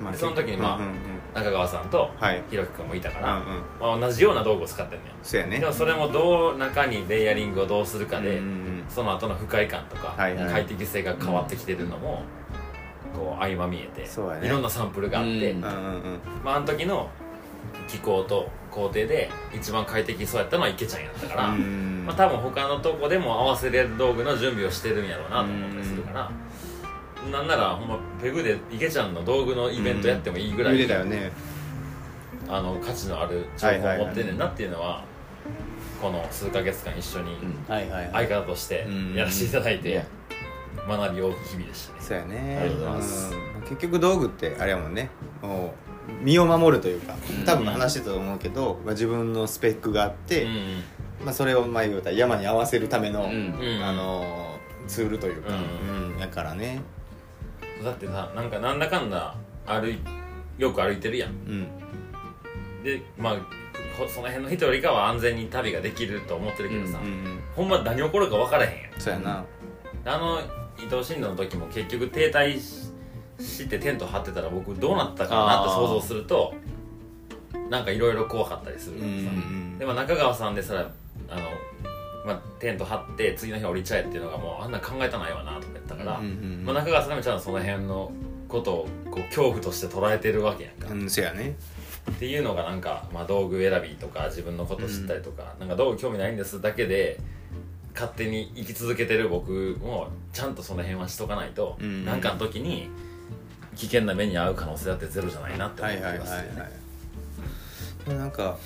[0.00, 0.94] まあその時にまあうんうんうん。
[1.34, 2.42] 中川さんとはい。
[2.50, 4.00] ひろきくんもいたから、うんうん。
[4.00, 5.60] まあ、同じような道具を使ってるのよそうやね。
[5.60, 8.84] でもそれもどう中にレイヤリングをどうするかで、うんうん。
[8.88, 10.52] その後の不快感とか、はいはい。
[10.52, 12.22] 快適性が変わってきてるのも、
[13.18, 14.46] こう相まみえてそうやね。
[14.46, 15.64] いろんなサンプルがあって、うん。
[15.64, 17.08] うんうんうんまあ、あの時の
[17.88, 22.04] 気候と工程で一番快適そうやったのは池ちゃんやったから、うん。
[22.06, 26.30] まあ、多分他のとこでも合わせれる道具の準備をしてるんやろうなと思ったりするから、
[27.30, 31.32] なんならほんまペグで池ちゃんの道具のイベントやってもいいぐらい、見れたよね。
[32.48, 35.04] あの価値のある情報を持ってんねんなっていうのは,、
[36.00, 37.36] この数ヶ月間一緒に
[37.68, 38.26] はいはいはい。
[38.26, 40.02] 相方としてうんやらせていただいて
[40.88, 41.98] 学び多い日々でしたね。
[42.00, 42.58] そうやね。
[42.60, 43.34] ありがとうございます。
[43.34, 43.62] うん。
[43.62, 45.10] 結局道具ってあれやもんね。
[45.42, 45.74] も
[46.10, 47.44] う身を守るというかうん。
[47.44, 50.82] 多分話してたと思うけど、まあ、自分のスペックがあって、うん
[51.24, 53.30] まあ、それをまあ言うたら山に合わせるための、うん。
[53.30, 53.84] うん。
[53.84, 56.12] あのーツールというか、うん。
[56.12, 56.18] うん。
[56.18, 56.80] だからね。
[57.84, 59.34] だってさなんかなんだかんだ
[59.66, 59.98] 歩い
[60.56, 61.30] よく歩いてるやん。
[61.30, 61.68] うん。
[62.82, 63.36] でまあ
[63.98, 69.00] こその辺の人よりかは安全に旅ができると思ってるけどさ、うんうんほんま何起こるか分からへんやん。
[69.00, 69.44] そうやな。
[70.04, 70.40] あの
[70.78, 72.88] 伊藤新道の時も結局停滞し
[73.40, 76.54] してテント張ってたら僕どうなったかなって想像すると
[77.70, 78.90] なんかいろいろ怖かったりす。
[78.90, 79.78] るからさ、うん。
[79.78, 80.90] でも中川さんでさ
[81.28, 81.42] あの、
[82.26, 88.10] まあ、テント張って次の日降りちゃえっていうのがもうあんな考えたないわなとか言ったから、うんうんうんまあ、中川さんでもちゃんとその辺の
[88.48, 91.56] ことをこう恐怖として捉えてるわけやんか、うんそうやね。
[92.10, 97.20] っていうのがなんか、まあ、道具選びとか自分のこと知ったりとか、なんか道具興味ないんですだけで
[97.98, 102.04] 勝手に生き続けてる僕もちゃんとその辺はしとかないと、うん。
[102.04, 102.88] なんかの時に
[103.74, 106.42] 危険な目に遭う可能性だってゼロじゃないなって思いますよ
[108.12, 108.16] ね。
[108.16, 108.56] なんか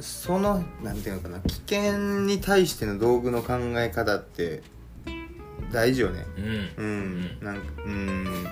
[0.00, 4.62] そのなんていうのかな危険に対しての道具の考え方って
[5.72, 6.26] 大事よね。
[6.36, 6.84] うん。
[6.84, 8.46] うん、なんかうん。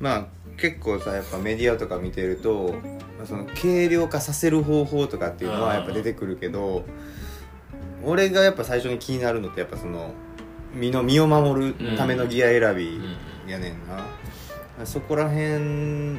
[0.00, 0.26] まあ
[0.58, 2.74] 結構さやっぱメディアとか見てると、
[3.16, 6.84] まあ、その軽量化させる方法とかっていうのはやっぱ出てくるけど
[8.04, 10.12] 俺がやっぱ最初に気になるのってやっぱその
[10.74, 13.00] 身の身を守るためのギア選び
[13.46, 16.18] やねんな、そこら辺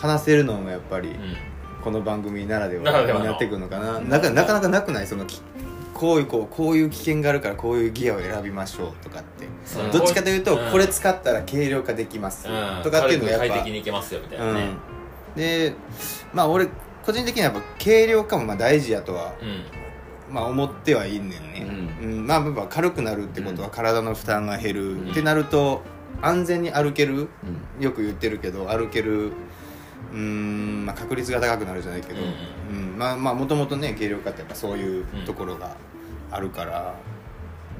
[0.00, 1.16] 話せるのもやっぱりうん。
[1.82, 4.00] この番組ならではになってくるのかな。
[4.00, 5.06] なかなかなかなくない？
[5.06, 5.40] そのき
[5.94, 9.46] こういうこうこういう危険があるからこういうギアを選びましょうとかって。
[9.96, 10.72] どっちかというとうん。
[10.72, 12.48] これ使ったら軽量化できます。
[12.48, 12.82] うん。
[12.82, 14.70] とかっていうのがやっぱ快適にいけますよみたいなね。
[15.36, 15.74] うん、で
[16.34, 16.66] まあ俺
[17.04, 19.85] 個人的にはやっぱ軽量化もまあ大事やとは、うん
[20.36, 21.66] まあ、思ってはいんねんね、
[22.02, 22.26] うん。
[22.26, 25.10] まあやっぱ軽くなるってことは体の負担が減る、ん。
[25.12, 25.80] ってなると
[26.20, 27.30] 安全に歩ける。
[27.78, 27.82] うん。
[27.82, 32.98] よく言ってるけど歩けるうーん、まあ、確率が高くなるじゃないけど、うん。
[32.98, 35.74] まあまあもともとね軽量化ってやっぱそういうところが
[36.30, 36.94] あるから、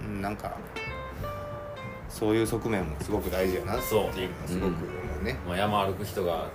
[0.03, 0.57] うん、なんか
[2.09, 4.13] そういう側面もすごく大事やなっていうのは
[4.47, 4.77] すごく思
[5.21, 6.49] うね、まあ、山歩く人が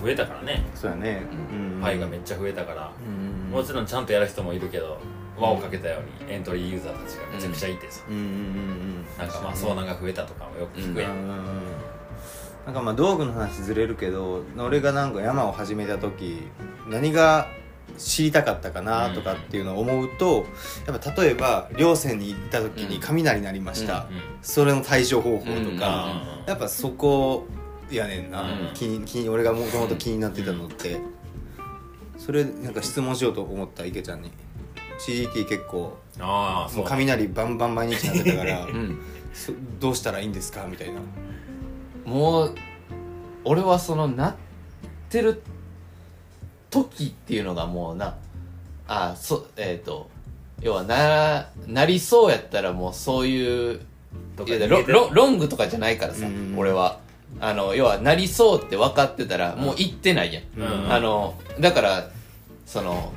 [0.00, 0.64] 増えたからね。
[0.76, 1.82] そうやね、うん。
[1.82, 3.50] パイがめっちゃ増えたから、うん。
[3.50, 5.00] もちろんちゃんとやる人もいるけど
[5.40, 8.14] 輪をかけたようにエントリーユーザーたちがめちゃくちゃいてさ、うん。
[8.14, 8.22] うん。
[8.22, 9.04] うん。
[9.18, 11.26] なんかまあ遭難が増えたとかもよく聞くやん、うん。
[12.66, 16.42] なんかまあ道具の話ずれるけど俺がなんか山を始めた時
[16.86, 17.48] 何が
[17.96, 20.46] 知りたかったかなとかっていうのを思うと、
[20.86, 24.20] やっぱ例えば稜線に行った時に雷鳴りました、うん。
[24.42, 26.40] それの対処方法とか、うん。
[26.40, 26.46] うん。
[26.46, 27.46] やっぱそこ
[27.90, 28.70] やねんな、うん。
[28.74, 31.00] 気に気に俺がもともと気になってたのって、
[32.16, 34.30] それなんか質問しようと思った池ちゃんに
[35.06, 39.00] CDT 結構もああそうう雷バンバン毎日なってたから、 うん。
[39.32, 40.66] そどうしたらいいんですか？
[40.68, 41.00] みたいな。
[42.04, 42.54] もう
[43.44, 44.34] 俺はそのなっ
[45.08, 45.42] てる
[46.70, 48.16] 時っていうのがもうな
[48.88, 50.08] あそえっ、と
[50.60, 53.80] 要はななりそうやったらもうそういう
[54.36, 56.98] といやロロロングとかじゃないからさ、うん俺は。
[57.38, 60.92] あの要はなりそうって分かってたらもう行ってないやん、うん。
[60.92, 62.10] あのだから
[62.66, 63.12] その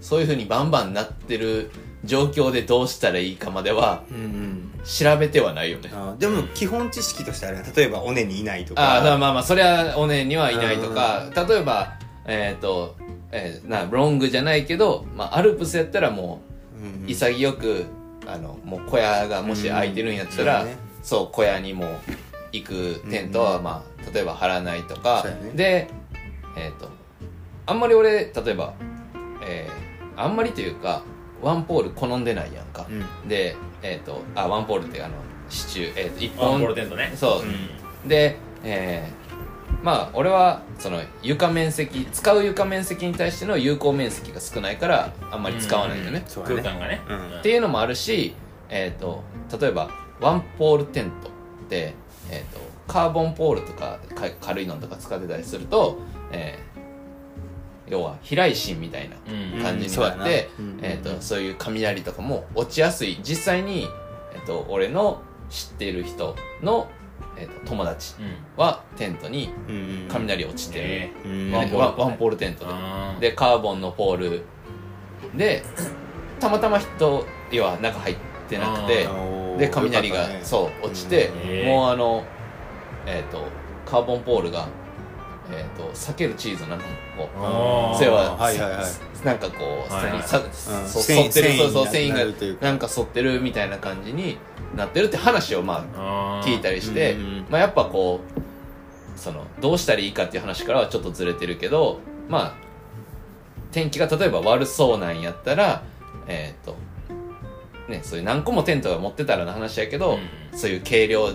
[0.00, 1.70] そういうふうにバンバンなってる
[2.04, 4.70] 状況でどうしたらいいかまではうんうん。
[4.84, 5.90] 調べてはないよね。
[5.92, 8.82] あでも基本知識としてあれ例えば尾根にいないとか。
[8.82, 11.26] ああだからまあまあそれはおねにはいないとか。
[11.34, 12.96] 例えばえっ、と、
[13.32, 16.40] えーなロングじゃないけど、まあ、アルプスやったらも
[16.80, 17.86] うんう潔く
[18.26, 21.86] あのもう小屋がもし空いてるんやったら、うんそうねそう小屋にも
[22.52, 25.50] 行くテントは、まあ、例えば張らないとか、そうやね。
[25.54, 25.88] で
[26.56, 26.88] えっ、と
[27.66, 28.74] あんまり俺例えば、
[29.46, 29.87] えー
[30.18, 31.02] あんまりというか
[31.40, 33.28] ワンポール好んでないやんか、うん。
[33.28, 35.14] でえっ、とあワンポールってあの
[35.48, 37.12] 支柱、えー、と一ワン本ボールテントね。
[37.14, 37.42] そう。
[37.42, 38.08] うん。
[38.08, 39.28] で、えー
[39.82, 46.00] まあ俺はその床面積使う床面積に対しての有効面積が少ないからあんまり使わないん。
[46.00, 47.38] だよね、空間がね、うん。
[47.38, 48.34] っていうのもあるし、
[48.68, 49.22] えー、と
[49.60, 51.30] 例えばワンポールテントっ
[51.68, 51.94] て、
[52.30, 55.98] えー、とカーボンポールとかか軽いのとか使ってたりすると、
[56.32, 56.67] えー
[57.90, 59.16] 要は飛来芯みたいな
[59.56, 59.62] うん。
[59.62, 60.16] 感じにそうやな。
[60.18, 60.78] なって、うん。
[60.82, 63.18] えー、とそういう雷とかも落ちやすい。
[63.22, 63.86] 実際に、
[64.34, 66.88] えー、と俺の知っている人の、
[67.36, 68.62] えー、と友達うん。
[68.62, 69.74] はテントにうん。
[69.74, 71.52] うん雷落ちてる、えうん。
[71.52, 72.66] ワンポールワンポールテント
[73.20, 73.30] で。
[73.30, 74.42] でカーボンのポール。
[75.34, 75.62] で
[76.40, 77.24] たまたま人
[77.60, 78.16] は中入っ
[78.48, 79.08] てなくて
[79.58, 80.40] で雷がね。
[80.42, 81.66] そう落ちてうん。
[81.66, 82.24] もうあの
[83.06, 83.44] えっと
[83.84, 84.68] カーボンポールが
[85.52, 86.82] えっと避けるチーズなの
[87.16, 87.96] こあー。
[87.96, 89.26] うそれははいはいはい。
[89.26, 90.22] なんかこうはいはい。
[90.22, 90.52] さうん。
[90.88, 92.64] そ繊維沿ってるそうそう繊繊維維になるというか。
[92.64, 94.38] がなんか沿ってるみたいな感じに
[94.76, 97.46] なってるって話をまあ聞いたりして、うんうんうん。
[97.48, 102.54] まあ、やっぱこうそのどうしたらいいかっていう話からはちょっとずれてるけどまあ
[103.72, 105.82] 天気が例えば悪そうなんやったら
[106.26, 106.76] えっ、と
[107.88, 110.18] ねそういう何個もテントが持ってたらの話やけど、
[110.52, 111.32] そういう軽量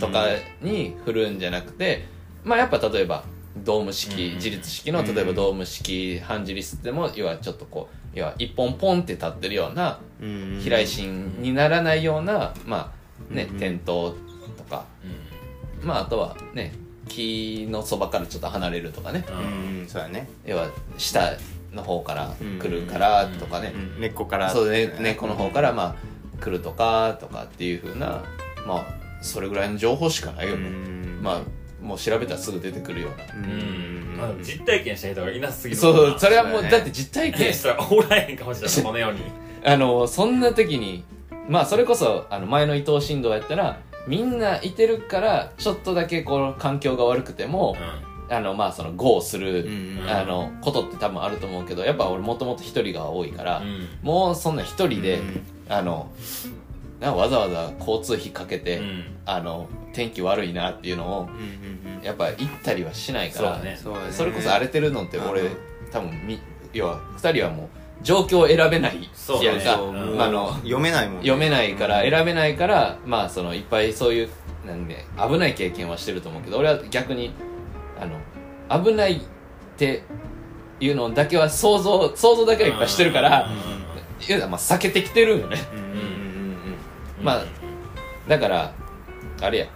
[0.00, 0.26] とか
[0.62, 2.06] に振るんじゃなくて
[2.42, 3.24] まあやっぱ例えば
[3.56, 12.92] ドーム式うん自立式のうん例えばドーム式半自立でも要はちょっとこう要は一本ポンって立ってるようなうん飛来芯にならないようなま
[13.30, 14.14] あねうん点灯
[14.56, 14.84] とか。
[15.82, 15.86] うん。
[15.88, 16.72] まああとはね
[17.08, 19.24] 木のそばからちょっと離れるとかね。
[19.28, 20.28] うんそうやね。
[20.44, 21.32] 要は下
[21.72, 23.72] の方から来るからとかね。
[23.74, 24.50] うん根っこから。
[24.50, 25.96] そうね根っこの方からま
[26.38, 28.22] あ来るとかとかっていうふうな
[28.66, 28.84] まあ
[29.22, 30.68] それぐらいの情報しかないよね。
[30.68, 31.20] うん。
[31.22, 31.40] まあ
[31.80, 33.34] もう調べたらすぐ出てくるような。
[33.34, 34.16] うん。
[34.16, 35.80] まあ実体験した人がいなすぎる。
[35.80, 36.70] そうそれはもそううだね。
[36.72, 37.52] だって実体験。
[37.52, 38.82] したらおらへんかもしれない。
[38.82, 39.20] この世に。
[39.64, 41.04] あのそんな時に
[41.48, 47.76] まあそれこそあの前の伊藤新道やったらみんないてるからちょっとだけこう環境が悪くても、
[48.30, 50.08] あのまあその GO する、うん。
[50.08, 53.88] あのことって多分あると思うけどやっぱ俺もともと一人が多いから、うん。
[54.02, 55.42] もうそんな一人で、うん。
[55.68, 56.10] あの
[57.00, 59.04] なんかわざわざ交通費かけて、うん。
[59.26, 62.04] あの天気悪いなっていうのをうんうんうん。
[62.04, 63.78] やっぱ行ったりはしないからそね。
[63.82, 63.96] そね。
[64.12, 65.48] それこそ荒れてるのって俺、うん。
[65.90, 66.38] 多分み
[66.72, 67.68] 要は二人はもう
[68.02, 71.20] 状況を選べないそうやんか、そうもうまあ、あの読めないもんね。
[71.22, 74.28] 読めないから選べないからまあそのいっぱいそういう
[74.66, 77.32] なんで危ない経験はしてると思うけど俺は逆に
[78.00, 79.20] あの危ないっ
[79.76, 80.02] て
[80.80, 85.58] いうのだけは想像想像だけはいっぱいしてるからうんいやまあ避けてきてるよね。
[85.72, 85.79] うんうんうんうん
[87.22, 87.44] まあ
[88.28, 88.72] だから
[89.40, 89.66] あれや。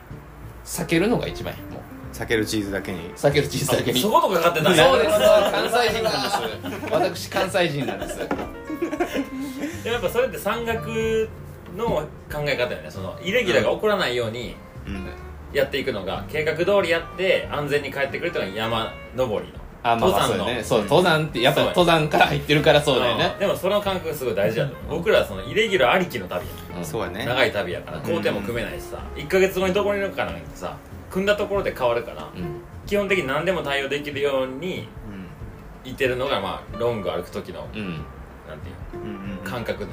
[0.64, 1.82] 避けるのが一番やもう。
[2.14, 3.10] 避けるチーズだけに。
[3.14, 4.00] 避けるチーズだけに。
[4.00, 5.20] そことかかってたんそうです。
[5.20, 8.18] や関西人なんです私関西人なんです。
[8.18, 11.28] でもやっぱそれって山岳
[11.76, 11.86] の
[12.32, 12.90] 考え方よね。
[12.90, 15.06] そのイレギュラーが起こらないようにうん。
[15.52, 20.62] やっていくのが計画通りやって安全に帰ってくるっていうのが山登りのあまあまあそうね。
[20.64, 23.34] そう登山ってやっぱ登山から入ってるからそうだよね。
[23.36, 23.38] ん。
[23.38, 24.98] でもその感覚すごい大事だと思う。
[24.98, 26.46] 僕らはそのイレギュラーありきの旅
[26.82, 27.26] そうやね。
[27.26, 27.98] 長い旅やから。
[28.00, 28.98] 工程も組めないしさ。
[29.14, 30.76] 1ヶ月後にどこにいるかなんてさ
[31.10, 32.62] 組んだところで変わるからうん。
[32.86, 34.88] 基本的に何でも対応できるように
[35.84, 35.90] うん。
[35.90, 38.04] いてるのがまあロング歩く時のうん。
[38.48, 39.86] なんていううんうん感覚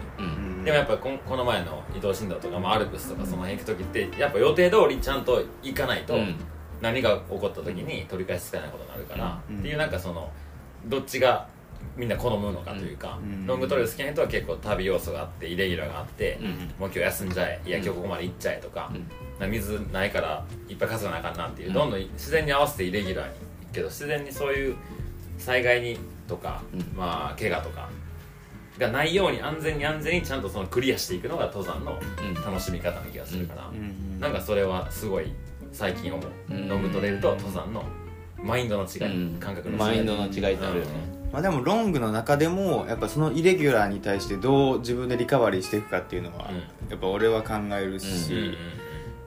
[0.63, 6.35] でもやっぱこんこの前の伊藤新道とか、まあ、アルプスとかその辺行く時ってやっぱ予定通りちゃんと行かないとうん
[6.81, 9.59] 何が起こった時に取り返しつかないことになるから、うん。
[9.59, 10.31] っていうなんかその
[10.87, 11.47] どっちが
[11.95, 13.45] みんな好むのかというか、うん。
[13.47, 16.47] ロングトレイル好きな人は結構旅要素があってイレギュラーがあって、うん。
[16.47, 18.91] もう今日休んじゃえいやうん今日ここまで行っちゃえとか,、
[19.39, 19.51] うん。
[19.51, 21.73] 水ないからいっぱい稼がなあかんなっていう、うん。
[21.73, 23.33] どんどん自然に合わせてイレギュラーに
[23.73, 24.75] けど自然にそういう
[25.37, 26.79] 災害にとか、うん。
[26.95, 27.89] まあ怪我とか
[28.79, 32.33] がないように安全に安全にちゃんとそのクリアしていくのが登山のうん。
[32.33, 34.19] 楽しみ方な気がするから、うん。
[34.19, 35.31] なんかそれはすごい
[35.71, 36.67] 最近思う、うん。
[36.67, 37.83] ロングトレイルと登山の
[38.43, 39.39] マインドの違い、うん。
[39.39, 39.79] 感覚の違い。
[39.79, 41.21] マインドの違いってあるよね。
[41.31, 46.57] まあでもロングの中でもやっぱそのイレギュラーに対してどう自分でリカバリーしていくかっていうのは、うん。
[46.89, 48.57] やっぱ俺は考えるうんし、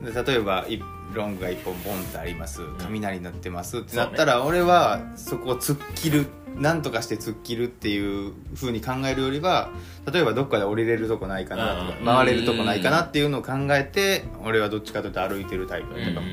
[0.01, 0.79] で例えばい
[1.13, 2.61] ロングが1本ボンってあります。
[2.79, 9.69] 雷になってますってなったら俺はそこを突っ切るなんとかして突っ切るっていうふうに考えるよりは
[10.11, 12.05] 例えばどっかで降りれるとこないかなとかうん。
[12.05, 15.99] 回れるとこないかなっていうのを考えて俺はどっちかというと歩いてるタイプうん。
[15.99, 16.13] うん。
[16.15, 16.25] とか、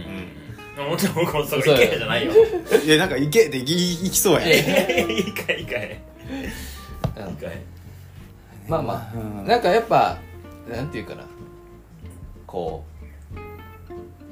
[0.85, 0.91] うん。
[0.91, 1.15] もちろん。
[1.17, 2.81] 僕もそれそういけじゃないようん。
[2.83, 3.09] いやなん。
[3.09, 4.49] か行けって行き行きそうやん。
[4.49, 4.53] い
[5.21, 6.01] いかいいかい
[7.19, 7.31] うん。
[7.31, 7.61] いいかい
[8.69, 9.41] まあまうん。
[9.41, 9.61] あなん。
[9.63, 10.19] かやっぱ
[10.71, 10.89] なん。
[10.89, 11.25] ていうかな
[12.47, 12.85] こ
[13.35, 13.39] う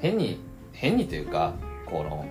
[0.00, 0.38] 変に
[0.72, 1.54] 変にというか
[1.86, 2.26] この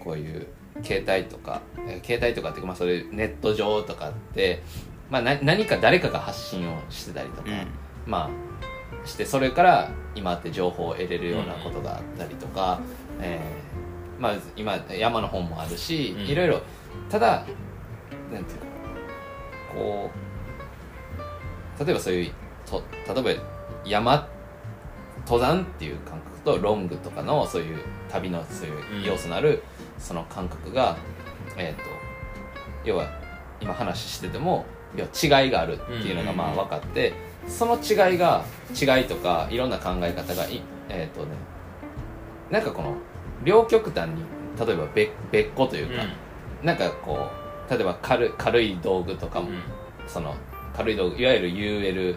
[0.00, 0.46] こういう
[0.82, 4.62] 携帯とかえー携帯とかっていうかまあそれネット上とかって、
[5.10, 7.48] まあ、な何か誰かが発信をしてたりとか、
[8.06, 8.30] ま
[9.04, 12.80] あしてそれから今って情報を得れるようなことがあったりとか、
[13.20, 16.26] えーまあ今山の本もあるし、うん。
[16.26, 16.60] いろいろ
[17.08, 17.44] ただ
[18.32, 18.66] なんていうか
[19.74, 20.10] こ
[21.80, 22.32] う例えばそういう
[22.66, 22.82] と
[23.14, 23.42] 例えば
[23.84, 24.28] 山
[25.26, 27.78] 登山っていう感覚とロングとかのそういう
[28.10, 29.62] 旅のそういう要素のある
[29.98, 30.96] その感覚が、
[31.56, 31.82] えっ、と
[32.84, 33.08] 要は
[33.60, 34.64] 今話してても
[34.96, 37.12] 要は違いがあるっていうのがまあ分かって、
[37.46, 41.28] その違いが違いとかいろんな考え方がいえっ、とね
[42.50, 42.94] なんかこの
[43.44, 44.22] 両極端に
[44.58, 46.04] 例えば別別個というか、
[46.62, 47.30] なんかこ
[47.68, 49.50] う例えば軽軽い道具とかも、
[50.06, 50.34] その
[50.74, 52.16] 軽い道具いわゆる UL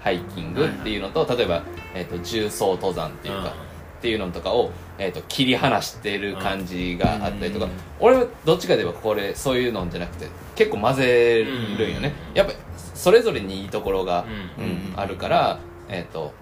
[0.00, 1.62] ハイキングっていうのと、例えば、
[1.94, 3.52] えー、と重装登山っていうか、
[3.98, 12.52] っていうのとかを、えー、と切り離してる感じがあったりとか、うん俺はどっちかといえばこれそういうのじゃなくて結構混ぜるんよね、うんやっぱ
[12.94, 14.24] それぞれにいいところが、
[14.58, 15.58] ううんんあるから、
[15.88, 16.32] えー、と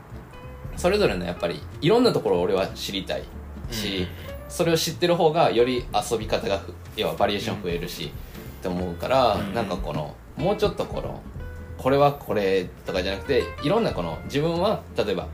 [0.77, 3.25] それぞれのやっぱりいろんなところを俺は知りたい
[3.71, 4.07] し、
[4.49, 8.13] それを知ってる方がより遊び方がふ要はバリエーション増えるし、
[8.59, 9.55] って思うから、うん。
[9.55, 11.21] なんかこのもうちょっとこの
[11.79, 15.29] これはこれとかじゃなくていろんなこの自分は例えば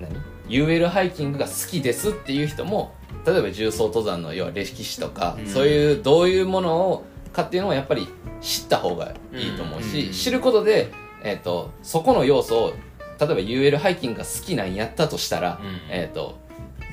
[0.00, 0.31] 何？
[0.48, 5.46] UL ハイキングが好きですっていう人も例えば重装登山の要は歴史とか、うん。
[5.46, 8.08] そういうどういうものをかっていうのをやっぱり
[8.40, 10.12] 知った方がいいと思うし、うん。
[10.12, 10.90] 知ることで、
[11.22, 12.74] えー、とそこの要素を
[13.20, 15.80] 例えば UL ハイキングが好きなんやったとしたら、うん。
[15.90, 16.38] えーと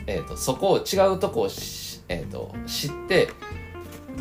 [0.07, 3.29] えー、とそこを違うとこをし、えー、と知って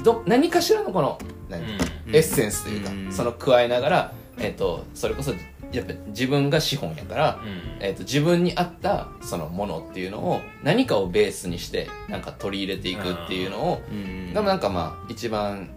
[0.03, 1.69] ど何かしらのこの何、うん。
[2.15, 3.13] エッセンスというか、うん。
[3.13, 5.33] その加えながら、えー、とそれこそ
[5.73, 7.41] やっぱ自分が資本やから、
[7.81, 15.71] えー、と自分に合ったそのものっていうのを何かをベースにしてなんか取り入れていくっていうのを、うんでもなんかまあ一番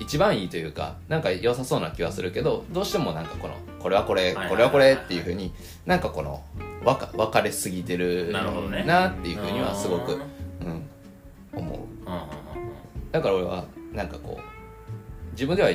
[0.00, 5.52] 一番いいというかなんか良さそうな気はするけどどうしてもなんかこのこれはこれはいこれはこれっていうふうに
[5.86, 6.42] なんかこの
[6.84, 10.20] 分か分かれすぎてるなっていうふうにはすごくうん、
[11.52, 11.78] うん、思う。
[11.78, 13.10] うんうん。
[13.12, 15.70] だから俺はなんかこう自分では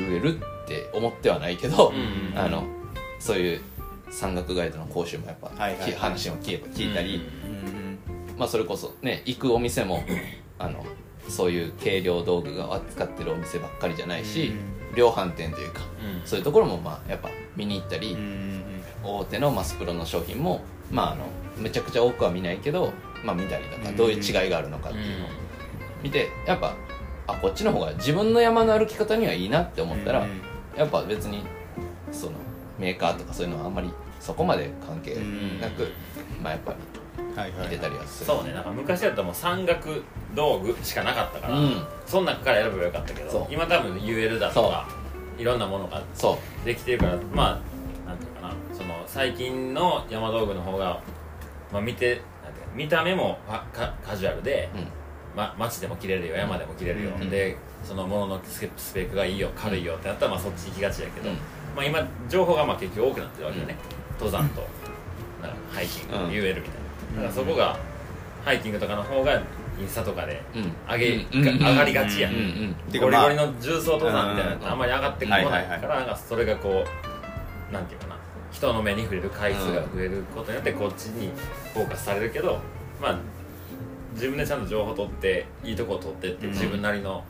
[0.00, 2.64] 言えるって思ってはないけど、うんうんあの
[3.18, 3.60] そういう
[4.10, 7.98] 山岳ガイドの講習もやっぱ、はいはい話を聞聞いたり、うん
[8.36, 10.04] まあ、それこそね行くお店も
[10.58, 10.84] あの
[11.28, 14.52] そういう軽量道具が扱ってるお店ばっかりじゃないし、
[14.94, 16.26] 量販店というかうん。
[16.26, 18.16] そういうところもまあやっぱ見に行ったり、
[19.02, 21.24] 大手のマスプロの商品もまああの
[21.56, 22.92] めちゃくちゃ多くは見ないけど、
[23.24, 23.96] まあ、見たりとかうん。
[23.96, 25.28] どういう違いがあるのかっていうのを
[26.02, 26.74] 見てやっぱ
[27.26, 30.40] あこっちの方が自分の山の歩き方にはいいなって思ったら、うん
[30.76, 31.44] やっぱ別に
[32.10, 32.32] その
[32.80, 35.14] メーカーとかそういうのはあんまりそこまで関係
[35.60, 35.92] なく、
[36.42, 36.78] まあやっぱり
[37.36, 37.68] はいはい。
[37.68, 40.02] 見てたりはする、そうねなんか昔だったらもう山岳
[40.34, 41.86] 道具しかなかったから、うん。
[42.06, 44.88] その中から選べばよかったけど今多分 UL だとか
[45.38, 46.02] いろんなものが
[46.64, 47.62] できてるからま
[48.06, 51.00] あなんていうかなその最近の山道具の方が、
[51.72, 52.20] まあ、見て
[52.74, 54.86] 見た目もカカカジュアルで、うん
[55.36, 57.30] ま、街でも着れるよ山でも着れるよ、うん。
[57.30, 61.36] でそのもののスペスペックがいいよ軽いよってなったら、まあ、そっち行きがちやけど、うん。
[61.76, 63.76] まあ、今情報がまあ結局多くなってるわけよね、
[64.18, 64.60] 登山と
[65.42, 66.30] なんかハイキング、うん。
[66.30, 66.80] UL みたい
[67.16, 67.22] な。
[67.22, 67.78] だからそこが
[68.44, 69.40] ハイキングとかの方が
[69.78, 70.72] インスタとかでうん。
[70.92, 71.58] 上げ、うん。
[71.58, 72.34] 上がりがちや、ゴ
[72.92, 76.84] リゴリの重装登山みたいなのあんまり上がってこないからなんかそれがこ
[77.70, 78.14] うなんていうかな。
[78.52, 81.32] 人の目に触れる回数が増えることによってこっちに
[81.72, 82.60] フォーカスされるけど
[83.02, 83.18] まあ
[84.14, 86.52] 自分でちゃんと情報取っていいとこを取ってってうん。
[86.52, 87.24] 自分なりの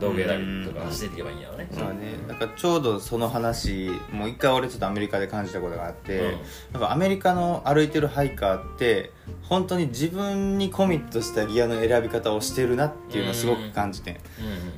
[0.00, 2.16] 道具選びとかしていけばいいんやろね、そうね。
[2.26, 6.24] なんかちょうどその話もう一回俺ちょっとアメリカで感じたことがあって、うん。
[6.26, 6.30] や
[6.78, 9.12] っぱアメリカの歩いてるハイカーって
[9.42, 14.20] 本当に自分にコミットしたギアの選び方をしてるなっていうのをすごく感じて、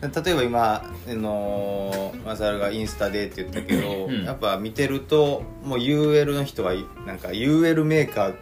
[0.03, 4.25] うん例えば今、あのーマサルがインスタでって言ったけど、うん。
[4.25, 6.75] やっぱ見てるともう UL の人は
[7.07, 8.35] なんか UL メーカー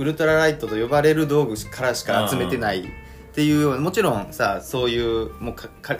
[0.00, 2.84] ウルトラライトと呼ばれる道具からしか集めてないっ
[3.34, 5.54] ていうようなもちろんさそういうもう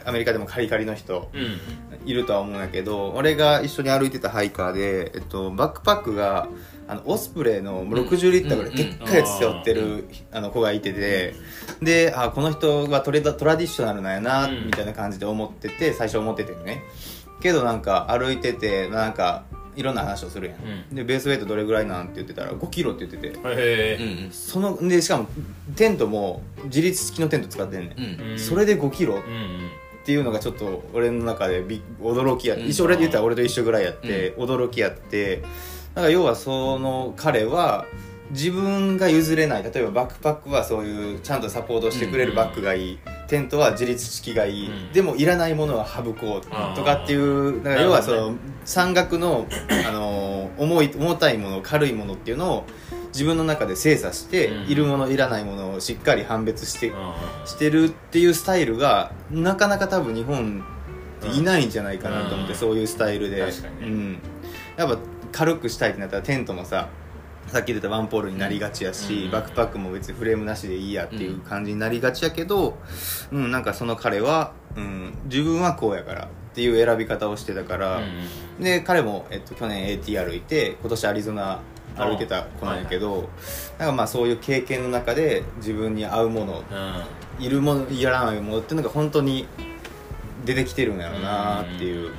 [0.06, 1.60] アメリカでもカリカリの人うん。
[2.06, 6.48] いるとは思うんだけど俺が一緒に歩いてたハイカーで、えっと、バックパックが
[6.88, 11.34] あのオスプレイの60リッターぐらいでっかいやつ背負ってるあの子がいてて
[11.82, 14.66] であこの人はトレダトラディショナルなんやなうん。
[14.66, 16.82] みたいな感じで思ってて最初思っててね。
[17.42, 19.44] けどなんか歩いててなんか
[19.80, 20.56] いろんな話をするやん、
[20.90, 20.94] うん。
[20.94, 24.30] でベースウェイトどれぐらいなんって言ってたら5キロって言ってて。
[24.30, 25.26] そのでしかも
[25.74, 28.30] テントも自立式のテント使ってんねん、うん。
[28.32, 28.38] うん。
[28.38, 29.24] それで5キロうんうん。
[30.02, 32.66] っていうのがちょっと俺の中でび驚きや、うん。
[32.66, 35.42] 一緒俺で言ったら俺と一緒ぐらいやって、驚きやって。
[35.94, 37.86] だから要はその彼は
[38.30, 39.62] 自分が譲れない。
[39.62, 44.92] 例えばバックパックはそういうちゃんとサポートしてくれるバッグがいい、テントは自立式がいい、うん。
[44.92, 49.46] でもいらないものは省こうとかっていうだから要はその山岳の、
[49.88, 52.64] あのー重い重たいもの軽いものっていうのを
[53.12, 54.70] 自分の中で精査して、うん。
[54.70, 56.92] いるものいらないものをしっかり判別して
[57.46, 60.62] してるっていうスタイルがなかなか多分日本
[61.34, 62.58] いないんじゃないかなと思って、うん。
[62.58, 63.40] そういうスタイルで。
[63.40, 63.86] 確かにね。
[63.86, 64.18] うん、
[64.76, 64.98] やっぱ
[65.32, 66.88] 軽くしたいってなったらテントもさ
[67.50, 72.78] さっき言ってたワンポールになりがちやし、うんバックパックも別にフレームなしでいいやっていう感じになりがちやけど、
[73.32, 78.00] うんなんかその彼は、うん、自分はこうやからっていう選び方をしてたから、う
[78.60, 81.60] んで彼も、えっと、去年 AT 歩いて今年アリゾナ
[81.96, 83.28] 歩いてた子なんやけど、
[83.78, 87.04] なんかまあそういう経験の中で自分に合うものうん。
[87.44, 89.46] いるものいらないものっていうのが本当に
[90.44, 92.12] 出てきてるんやろうなっていう、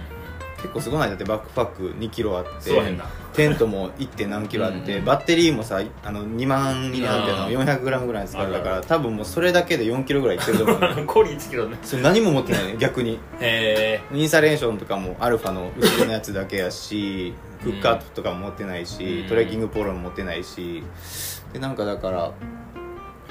[0.58, 1.10] 結構すごない？
[1.10, 2.72] だってバックパック2キロあって。
[2.72, 4.08] そうやんなテントも 1.
[4.08, 10.80] 点何キロあって、うんバッテリーもさあの2万になってのうん 400g ぐらい使うだから多分もうそれだけで4キロぐらいいってると思う。
[10.80, 11.78] ねコリ1キロね。
[11.84, 13.20] それ何も持ってないね逆に。
[13.40, 19.28] へインサレーションとかもアルファの後ろのやつだけやしクックアップとかも持ってないし、うん。
[19.28, 20.84] トレッキングポールも持ってないし。
[21.54, 22.32] でなんかだから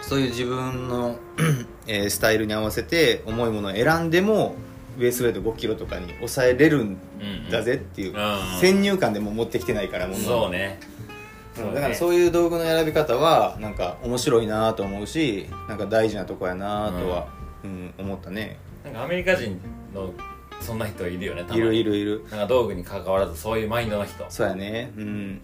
[0.03, 1.19] そういう自分の、
[1.87, 4.55] えースタイルに合わせて重いものを選んでも
[5.01, 10.79] ベースウェイト5キロとかに抑えれるんえだぜっていう、うん先入観でも持ってきてないからもそうね。
[10.85, 17.29] うんだからそういう道具の選び方はなんか面白いなと思うしなんか大事なとこやなとは、
[17.65, 17.93] うん。
[17.99, 18.57] 思ったね。
[18.85, 19.61] なんかアメリカ人
[19.95, 20.13] の
[20.61, 22.25] そんな人いるよねいるいるいる。
[22.31, 24.25] なんか道具に関わらずそういうマインドの人。
[24.29, 24.93] そうやね。
[24.97, 25.41] うん。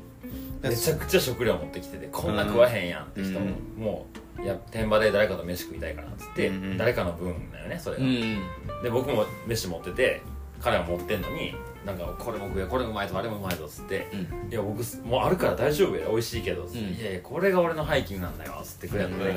[0.63, 3.47] めちゃくちゃ食料持ってきててこんな食わへんやんって人も、
[3.77, 6.79] もういや天場で誰かと飯食いたいからっつって、うんうん。
[6.79, 8.37] 誰かの分だよねそれが、うん
[8.83, 10.23] で僕も飯持ってて
[10.61, 14.51] 彼は持ってんのになんかこれも食えこれもうまいぞあれもうまいぞっつって、うん。
[14.51, 16.69] いや僕もうあるから大丈夫や美味しいけど、ん。
[16.69, 19.33] いやいやこれが俺のハイキングなんだよっつってくれるので、う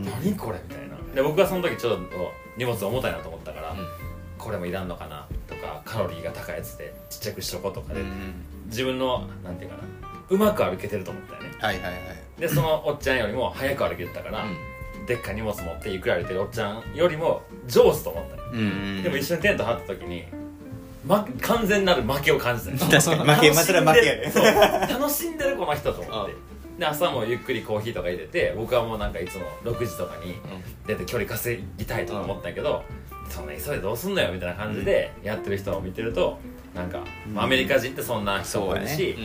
[0.00, 0.96] ん何これみたいな。
[1.14, 3.78] で僕はその時ちょっと荷物重たいなと思ったから、うん。
[4.38, 8.34] これもいらんのかなとかカロリーが高いやつでちっちゃくしとこうとかで、うん。
[8.66, 9.82] 自分のなんていうかな
[10.30, 11.50] うまく歩けてると思ったよね。
[11.60, 14.44] はいはいはいでそのおっちゃんよりも早く歩けてたから、
[15.06, 19.02] でっかい荷物持ってゆっくり歩いてるおっちゃんよりも上手と思ったよ、うん。
[19.02, 20.24] でも一緒にテント張った時に、
[21.06, 24.30] ま、完全なる負けを感じたよ 確かに負けまたら負けやね。
[24.30, 24.44] そう。
[24.44, 26.34] 楽しんでるこの人と思って。
[26.78, 30.34] で朝もゆっくりコーヒーとか入れて僕はもうなんかいつも6時とかに
[30.86, 32.82] 出て距離稼ぎたいとか思ったけど、
[33.30, 36.38] そんな急いでどうすんのよみたいな感じでやってる人を見てると
[36.74, 36.98] なんか、
[37.32, 39.16] まあアメリカ人ってそんな人もいるし、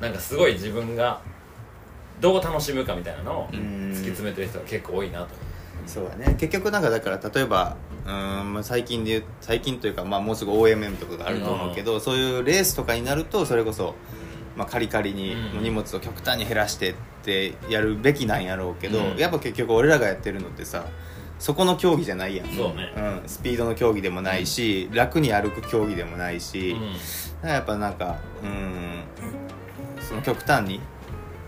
[0.00, 1.22] なんかすごい自分が
[2.20, 3.58] どう楽しむかみたいなのをうん。
[3.90, 5.28] 突き詰めてる人が結構多いなと
[5.86, 6.36] そうだね。
[6.38, 13.94] 結局なんかだから例えばうーんまあ最近で最近というか、まあ、もうすぐ OMM とかがあると思うけど、そういうレースとかになるとそれこそ、
[14.56, 15.62] まあ、カリカリにうん。
[15.62, 19.16] 荷物を極端に減らしてってやるべきなんやろうけど、うん。
[19.16, 20.84] やっぱ結局俺らがやってるのってさ
[21.38, 22.48] そこの競技じゃないやん。
[22.48, 22.92] そうね。
[22.96, 26.76] うん、スピードの競技でもないし、楽に歩く競技でもないし、
[27.44, 29.04] やっぱなんかうん
[30.02, 30.80] その極端に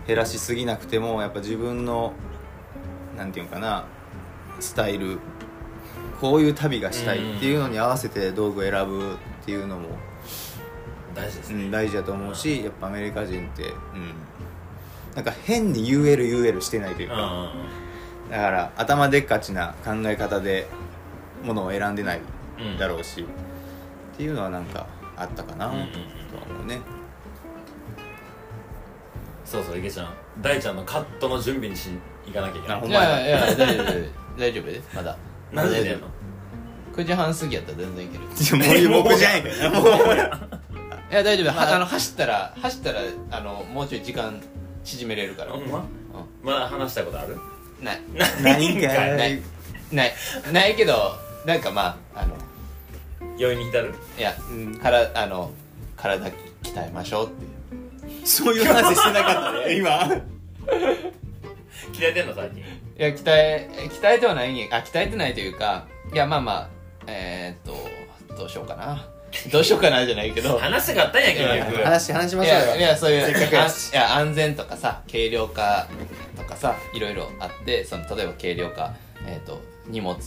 [0.07, 2.13] 減らしすぎなくてもやっぱ自分の
[3.17, 3.85] なんていうのかな
[4.59, 5.19] スタイル
[6.19, 9.91] こういう旅がしたいっていうのに合わせて道具を選ぶっていうのも、う
[11.15, 11.65] 大事ですね。
[11.65, 14.13] ん、大事だと思うしやっぱアメリカ人って、うん、
[15.15, 17.53] なんか変に ULUL してないといううんか、
[18.29, 20.67] だから頭でっかちな考え方で
[21.43, 22.21] ものを選んでない
[22.59, 24.87] うんだろうし、っていうのはなんか
[25.17, 25.91] あったかなとはうんうんうん
[26.55, 26.81] 思うね、
[29.51, 31.89] そうそう池ちゃん大ちゃんのカットの準備にし
[32.25, 32.77] 行かなきゃいけない。
[32.77, 33.27] あほんまや。
[33.27, 33.85] いやいや大丈夫
[34.39, 34.89] 大丈夫です。
[34.95, 35.17] まだ。
[35.51, 36.07] 何時でやんの
[36.95, 38.79] ？9時半過ぎやったら全然いける。
[38.79, 39.87] いやもう僕じゃないからもう
[41.11, 42.99] いや大丈夫、はあの走ったら走ったら
[43.31, 44.41] あのもうちょい時間
[44.85, 45.83] 縮めれるから、ほんま？
[46.41, 47.33] まだ話したいことある？
[47.79, 48.01] うんない。
[48.41, 49.35] ないんかない。
[49.35, 49.41] い。
[49.91, 50.13] ない。
[50.53, 52.35] ないけどなんかまああの
[53.37, 53.93] 余韻に浸る？
[54.17, 55.51] いや、うんからあの
[55.97, 56.27] 体
[56.63, 57.50] 鍛えましょうっていう
[58.23, 59.89] そういう話してなかったね今。
[61.93, 62.59] 鍛えてんの最近？
[62.59, 62.63] い
[62.97, 66.69] や鍛え鍛えてはないあ鍛えてないというかいやまあまあ
[67.07, 67.73] えー、っ
[68.29, 69.07] とどうしようかな。
[69.51, 70.57] どうしようかなじゃないけど。
[70.57, 72.65] 話したかったんや結局話話しまいしょうよ。
[72.65, 75.87] やいやそういうせっかくいや安全とかさ軽量化
[76.35, 78.93] とかさいろいろあってその例えば軽量化、
[79.25, 80.17] えー、と荷物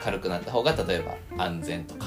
[0.00, 0.98] 軽くなった方が例え
[1.36, 2.06] ば安全とか、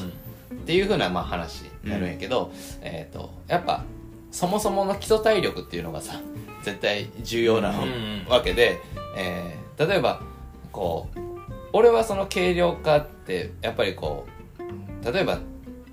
[0.53, 2.51] っていうふうなまあ話になるんやけど、
[2.81, 3.83] えっ、とやっぱ
[4.31, 6.19] そもそもの基礎体力っていうのがさ
[6.63, 8.79] 絶対重要なうんうんわけで、
[9.15, 10.21] えー例えば
[10.73, 11.19] こう
[11.71, 14.27] 俺はその軽量化ってやっぱりこ
[14.59, 15.39] う例えば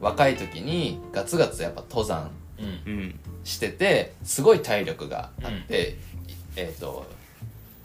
[0.00, 2.92] 若い時にガツガツやっぱ登山うん。
[2.92, 3.20] うん。
[3.44, 5.98] しててすごい体力があって、
[6.56, 7.06] えっ、と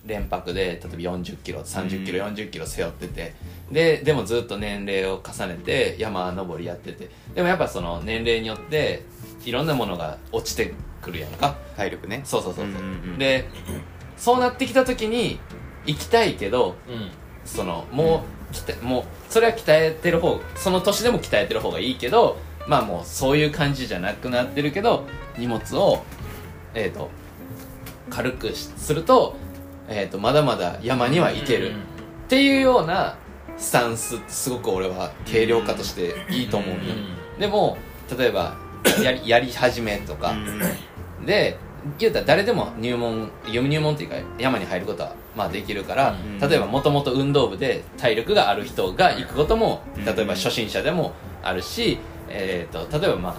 [0.06, 3.34] 連泊で例えば40キロ30キロ、40キロ背負ってて。
[3.72, 7.10] ででもずっと年齢を重ねて山登りやってて。
[7.36, 9.06] でもやっぱその年齢によって
[9.46, 11.56] いろんなものが落ちてくるやんか。
[11.78, 12.22] 体力ね。
[12.24, 13.48] そうそうそうそう、で
[14.18, 15.40] そうなってきた時に
[15.86, 17.12] 行きたいけどうん。
[17.46, 22.38] そのもう鍛えもうそれは鍛えてる方その年でも鍛えてる方がいいけど
[22.68, 25.06] まあもうそういう感じじゃなくなってるけど
[25.38, 26.04] 荷物を
[26.74, 27.10] えっ、と
[28.10, 29.36] 軽くしすると,、
[29.92, 31.70] えー、とまだまだ山には行ける。
[31.70, 31.92] うん
[32.32, 33.18] っていうような
[33.58, 36.80] スタンスすごく俺は軽量化としていいと思うよ、
[37.38, 37.78] でも
[38.18, 38.56] 例えば
[39.04, 40.34] やり やり始めとか、
[41.26, 41.58] で
[42.00, 50.06] 言うたら誰でも入門読み入門っていうか山に入ることはまあできるから、うん例えばもともと運動部で体力がある人が行くこともうん。
[50.06, 51.12] 例えば初心者でも
[51.44, 51.98] あるし、
[52.30, 53.36] えー、と例えばまあ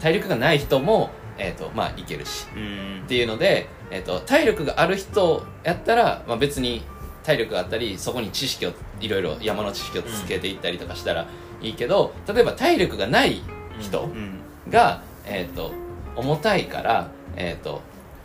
[0.00, 2.46] 体力がない人も、えーとまあ、行けるし。
[2.54, 3.02] うん。
[3.04, 6.82] っていうので、えー、と体力がある人やったら、まあ、別に
[7.22, 11.26] 体力があったりそこに知識をいろいろ山の知識をつけていったりとかしたら
[11.60, 13.42] いいけど例えば体力がない
[13.80, 14.40] 人、うん。
[14.70, 15.72] が、えー、と
[16.16, 17.82] 重たいから、えー、と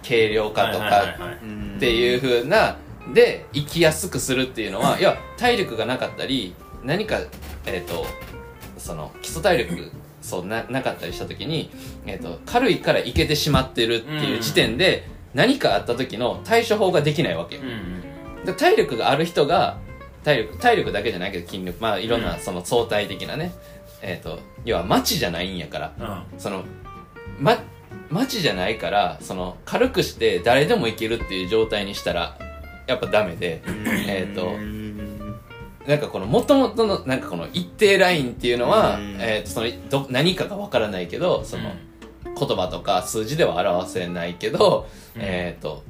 [0.07, 1.03] 軽量化とか
[1.75, 2.77] っていう風な
[3.13, 7.19] で生きやすくするっていうのは いや体力がなかったり何か、
[7.65, 8.05] えー、と
[8.77, 9.91] その基礎体力
[10.31, 11.69] そうななかったりした時に、
[12.05, 17.59] えー、と軽いからいけてしまってるっていう時点で何かあった時の対処法ができないわけ
[18.45, 19.77] で体力がある人が
[20.23, 23.51] 体力体力だけじゃないけど筋力まあいろんなその相対的なね、
[24.01, 25.93] えっ、と要は街じゃないんやから。
[26.33, 26.39] うん。
[26.39, 26.63] その
[27.39, 27.57] ま
[28.09, 32.37] 街じゃないからその軽くして誰でも行けるっていう状態にしたら
[32.87, 33.61] やっぱダメで
[34.07, 34.80] えっとうん
[35.87, 39.17] なんかこの元々のなんかこの一定ラインっていうのは、うん。
[39.19, 41.73] えそのど何かがわからないけどその、
[42.23, 45.21] 言葉とか数字では表せないけど、うん。
[45.21, 45.83] えっ、と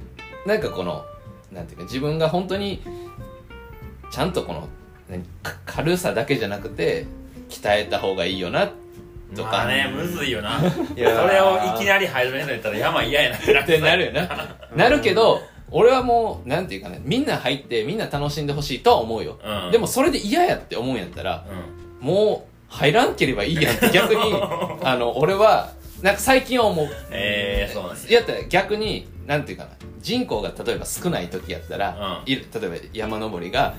[0.45, 1.05] なんかこの
[1.51, 2.81] なんていうか自分が本当に
[4.11, 4.67] ちゃんとこの
[5.65, 7.05] 軽さだけじゃなくて
[7.49, 8.71] 鍛えた方がいいよな
[9.35, 10.59] とか、まあねむずいよな。
[10.59, 11.29] そ いやー。
[11.29, 14.55] れをいきなり始めるんやったら山嫌やなってなるよな。
[14.75, 15.41] なるけど
[15.71, 19.71] 俺はもうなんていうかねみんな入ってみんな楽しんでほしいとは思うよ、うん。
[19.71, 21.45] でもそれで嫌やって思うんやったら
[22.01, 22.07] うん。
[22.07, 24.21] もう入らんければいいやんって逆に
[24.83, 26.87] あの俺はなんか最近は思う。
[27.11, 29.69] えーそうなんですねやったら逆になんていうかな
[30.01, 32.31] 人口が例えば少ない時やったら、うん。
[32.31, 33.75] いる例えば山登りが、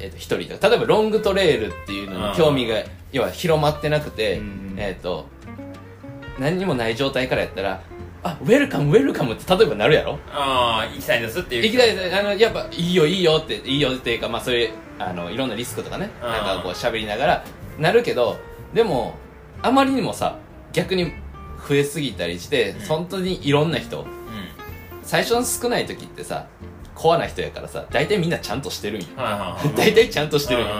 [0.00, 2.30] えー、と一人とか例えばロングトレイルっていうのうん。
[2.32, 2.82] に興味が、
[3.12, 4.74] 要は広まってなくて、うん。
[4.78, 5.26] えっ、と
[6.38, 7.82] 何にもない状態からやったら
[8.22, 10.18] あウェルカムウェルカムって例えばなるやろ？
[10.32, 11.62] ああ行きたいですっていう。
[11.64, 12.16] 行きたいです。
[12.16, 16.28] あのやっぱいいよいいよっていいよっていうかまあそういうあのいろんなリスクとかねうん。
[16.28, 17.44] なんかこう喋りながら
[17.78, 18.36] なるけど
[18.74, 19.14] でも
[19.62, 20.36] あまりにもさ
[20.72, 21.12] 逆に
[21.68, 22.86] 増えすぎたりして、うん。
[22.86, 24.02] 本当にいろんな人。
[24.02, 24.04] う
[25.02, 26.46] 最初の少ない時ってさ
[26.94, 29.06] コアな人やからさ大体みんなちゃんとしてるんよ。
[29.16, 29.74] んはいはいはい。
[29.78, 30.74] 大体ちゃんとしてるんよ。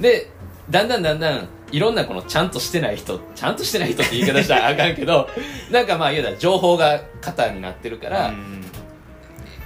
[0.00, 0.30] で
[0.68, 5.28] だんだんだんだんいろんなこのちゃんとしてない人ちゃんとしてない人って言い方したらあかんけど
[5.70, 8.64] なんかまあ言うたら情報が肩になってるから、うん。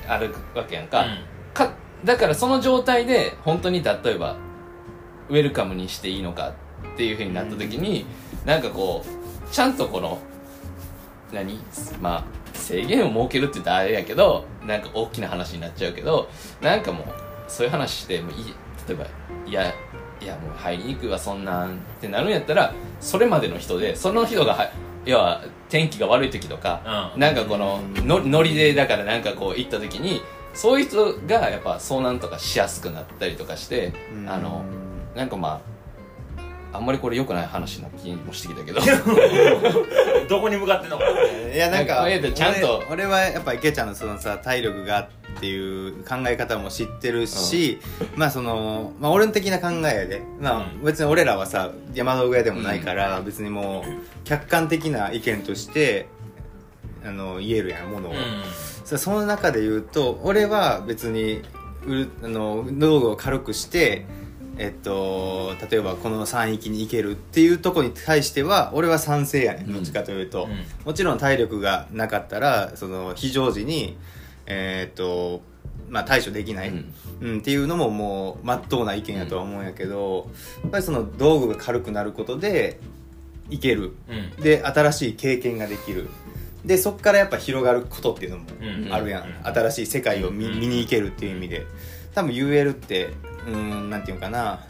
[0.07, 1.19] あるわけやんか、うん。
[1.55, 1.71] か
[2.05, 4.37] だからその状態で本当に例えば
[5.31, 6.53] ウェルカムにしていいのか
[6.95, 8.05] っていうふうになった時に、
[8.45, 10.19] なんかこうちゃんとこの
[11.33, 11.59] 何？
[12.03, 16.29] まあ制限を設けるって言ったらあれやけどなんか大きな話になっちゃうけど
[16.61, 17.07] なんかもう
[17.49, 18.55] そういう話してもいい？
[18.87, 19.07] 例えば
[19.47, 19.75] いや
[20.25, 24.71] いやもう入りにくいわそんなんってなるんやったらそれまでの人でその人がは
[25.05, 27.21] 要は天気が悪い時とか、うん。
[27.21, 30.23] なんかこののノリでだからなんかこう行った時に
[30.55, 34.29] そういう人がやっぱ遭難とかしやすくなったりとかしてうん。
[34.31, 34.65] あの
[35.15, 35.74] なんかまあ
[36.75, 38.81] あんまりこれ良くない話な気もしてきたけど。
[40.29, 40.99] どこに向かってんの？
[40.99, 41.05] か
[41.55, 42.05] いやなんか
[42.35, 42.83] ちゃんと。
[42.91, 47.79] 俺俺はやっぱ池ちゃんのそのさ体力がっていう考え方も知ってるし、
[48.17, 50.85] まあその、まあ、俺の的な考えやで、まあ、うん。
[50.85, 56.07] 別に俺らはさ山道具屋でもないから、別にもう客観的な意見として
[57.07, 58.19] あの言えるやんものを、うん。
[58.85, 61.43] さその中で言うと俺は別に
[61.87, 64.07] うるあの道具を軽くして
[64.57, 69.73] えっと、例えばこの山域に行けるっていうところに対しては俺は賛成やねん。
[69.73, 70.65] どっちかというと、うん。
[70.85, 73.97] もちろん体力がなかったらその非常時に
[74.47, 75.43] えっと
[75.89, 76.95] まあ対処できない、うん。
[77.21, 80.31] うん、っていうのももう真っ当な意見やとは思うんやけど、
[80.63, 82.79] やっぱりその道具が軽くなることで
[83.51, 83.97] いける。
[84.09, 84.43] うん。
[84.43, 86.09] で新しい経験ができる。
[86.65, 88.93] でそこからやっぱ広がることっていうのもうん。
[88.93, 89.47] あるやん、うん。
[89.47, 91.67] 新しい世界を見に行けるっていう意味で。
[92.15, 93.11] 多分 UL って
[93.47, 94.61] うーんなんていうのかな。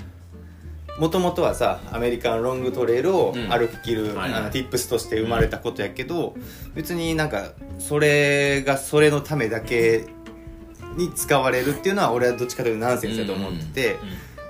[0.99, 3.49] もともとはさアメリカンロングトレイルをうん。
[3.49, 4.41] 歩ききる、はいはい。
[4.41, 6.37] あの tips として生まれたことやけど、
[6.75, 10.07] 別になんかそれがそれのためだけ
[10.97, 13.97] に使われるっていうのは俺はどっちかというとナンセンスだと思ってて、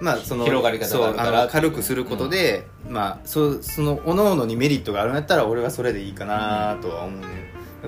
[0.03, 7.27] まあその広がり方があの軽くすることで、まあそその各々にメリットがあるんやったら俺はそれでいいかなとは思うね、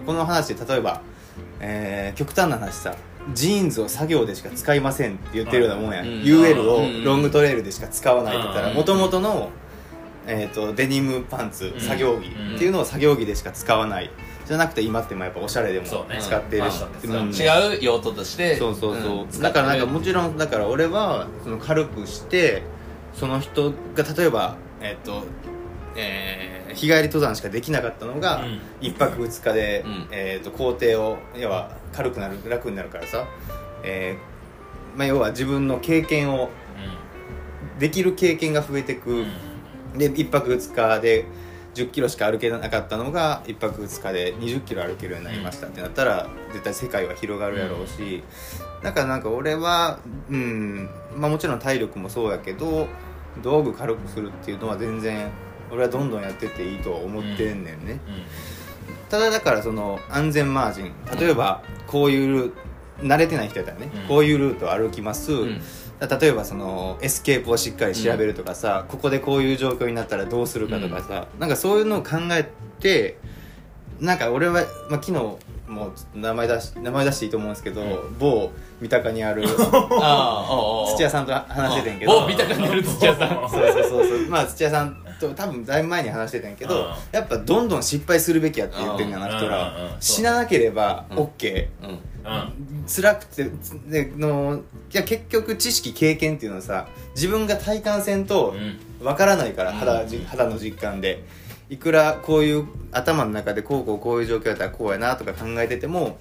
[0.07, 1.03] この話で例えば、
[1.61, 2.97] えー極端な話さ
[3.35, 6.13] ジーンズを作業でしか使いませんって言ってるようなもんやん、うん。
[6.23, 7.05] UL をうん。
[7.05, 8.77] ロングトレイルでしか使わないって言ったらうん。
[8.77, 9.51] もともとの、
[10.27, 14.11] えー、とデニムパンツうん作業着っていうのを作業着でしか使わない。
[14.47, 17.29] じゃなくて今ってもやっぱおしゃれでも使ってるし、うんうん。
[17.31, 18.57] 違う用途として。
[18.57, 19.41] そうそうそう、ん。
[19.41, 22.63] だからなんかもちろんだから俺はその軽くして
[23.13, 25.25] その人が例えばえっ、と
[25.97, 28.61] えー日帰り登山しかできなかったのが、うん。
[28.81, 30.09] 一泊二日で、うん。
[30.11, 33.27] えー、と工程を要は軽くなる楽になるからさ、
[33.83, 36.51] えーまあ、要は自分の経験を
[37.79, 39.23] できる経験が増えてく、う
[39.95, 39.99] ん。
[39.99, 41.25] で一泊二日で
[41.75, 48.23] 1 0キロしか歩けなかったのが一泊二日で2 0キロ歩けるようになりましたってなったら絶対世界は広がるやろうし、
[48.83, 49.99] だからなんか俺は
[50.31, 52.89] うんまあもちろん体力もそうやけど
[53.43, 55.31] 道具軽くするっていうのは全然
[55.71, 58.01] 俺はどんどんやってっていいとは思ってんねんね、
[59.09, 62.53] ただだからその安全マージン例えばこういうルー
[63.01, 64.09] 慣れてない人やったらね、うん。
[64.09, 65.61] こういうルートを歩きます、うん。
[66.01, 72.51] 例えばそのエスケープをしっかり調べるとかさ、ここでこういう状況になったらどうするかとかさ、なんかそういうのを考え
[72.81, 73.19] て
[74.01, 75.13] なんか俺は、まあ、昨日
[75.69, 77.83] もう名前出し名前出していいと思うんですけど、
[78.19, 79.45] 某三鷹にある
[80.01, 82.21] あ土屋さんと話しててんけど。
[82.21, 83.29] 某見た感じる土屋さん。
[83.51, 84.19] そうそうそうそう。
[84.29, 86.91] まあ土屋さんと多分だいぶ前に話してたんやけどうん。
[87.13, 89.97] やっぱどんどん失敗するべきやって言ってんやな人ら。
[90.01, 91.19] 死ななければうん。
[91.19, 91.91] OK うん。
[91.91, 91.99] うん。
[92.87, 93.51] 辛くて
[93.87, 94.61] での
[94.93, 98.55] いや結局知識経験っていうのはさ自分が体感せんと
[99.01, 99.05] うん。
[99.05, 99.77] わからないからうん。
[99.77, 101.25] 肌,、肌の実感で
[101.69, 106.19] いくらこういう頭の中でこうこうこういう状況やったらこうやなとか考えてても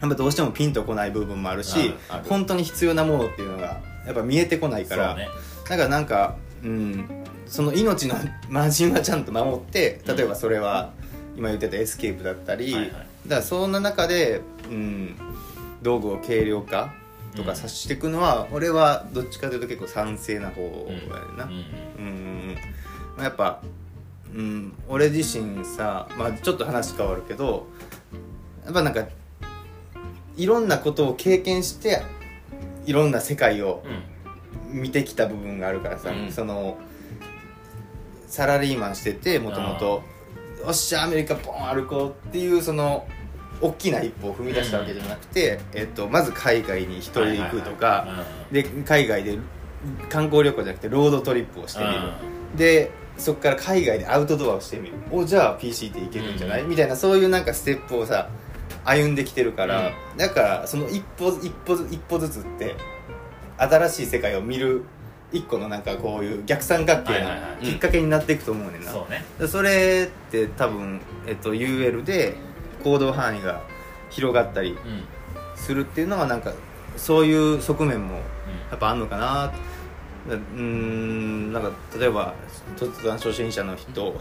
[0.00, 1.94] やっぱどうしてもピンとこない部分もあるし
[2.28, 5.28] 本当に必要なものっていうのがやっぱ見えてこないから、ね。
[5.68, 8.14] だからなんかうんその命の
[8.48, 10.92] マージンはちゃんと守って例えばそれは
[11.36, 12.90] 今言ってたエスケープだったり、はいはい。
[12.90, 14.40] だからそんな中で、
[14.70, 15.16] うん、
[15.82, 16.94] 道具を軽量化
[17.34, 21.50] とかさしていくのは、俺はどっちかというと結構賛成な方やな、うん。
[21.98, 22.56] うん。
[23.16, 23.60] まあやっぱ、
[24.34, 27.66] うん、俺自身さ、まあ、ちょっと話変わるけど
[28.64, 29.06] やっぱなんか
[30.36, 32.02] いろんなことを経験して
[32.86, 34.14] いろんな世界をうん。
[34.74, 36.32] 見てきた部分があるからさ、うん。
[36.32, 36.76] その
[38.26, 40.02] サラリーマンしててもともと
[40.64, 43.06] よっしゃアメリカポン歩こうっていうその
[43.60, 49.38] 大きな一歩を踏み出したわけじゃなくて、えっと、まず海外に一人で行くとか、で海外で
[50.08, 52.00] 観光旅行じゃなくてロードトリップをしてみる、
[52.56, 54.94] でそこから海外でアウトドアをしてみる。
[55.10, 56.70] おじゃあ PC っていけるんじゃない、うん。
[56.70, 58.28] みたいなそういうなんかステップをさ
[58.84, 62.74] 歩んできてるから、だからその一歩一歩ず一歩ずつって
[63.56, 64.84] 新しい世界を見る
[65.32, 67.28] 一個のなんかこういう逆三角形の
[67.62, 69.24] きっかけになっていくと思うねんな、そうね。
[69.38, 72.36] でそれって多分、えっと、UL で
[72.82, 73.62] 行動範囲が
[74.10, 75.04] 広がったりうん。
[75.56, 76.52] するっていうのはなんか
[76.96, 78.20] そういう側面もや
[78.74, 79.52] っぱあんのかな
[80.28, 82.34] うーんなんか例えば
[82.76, 84.14] 突然初心者の人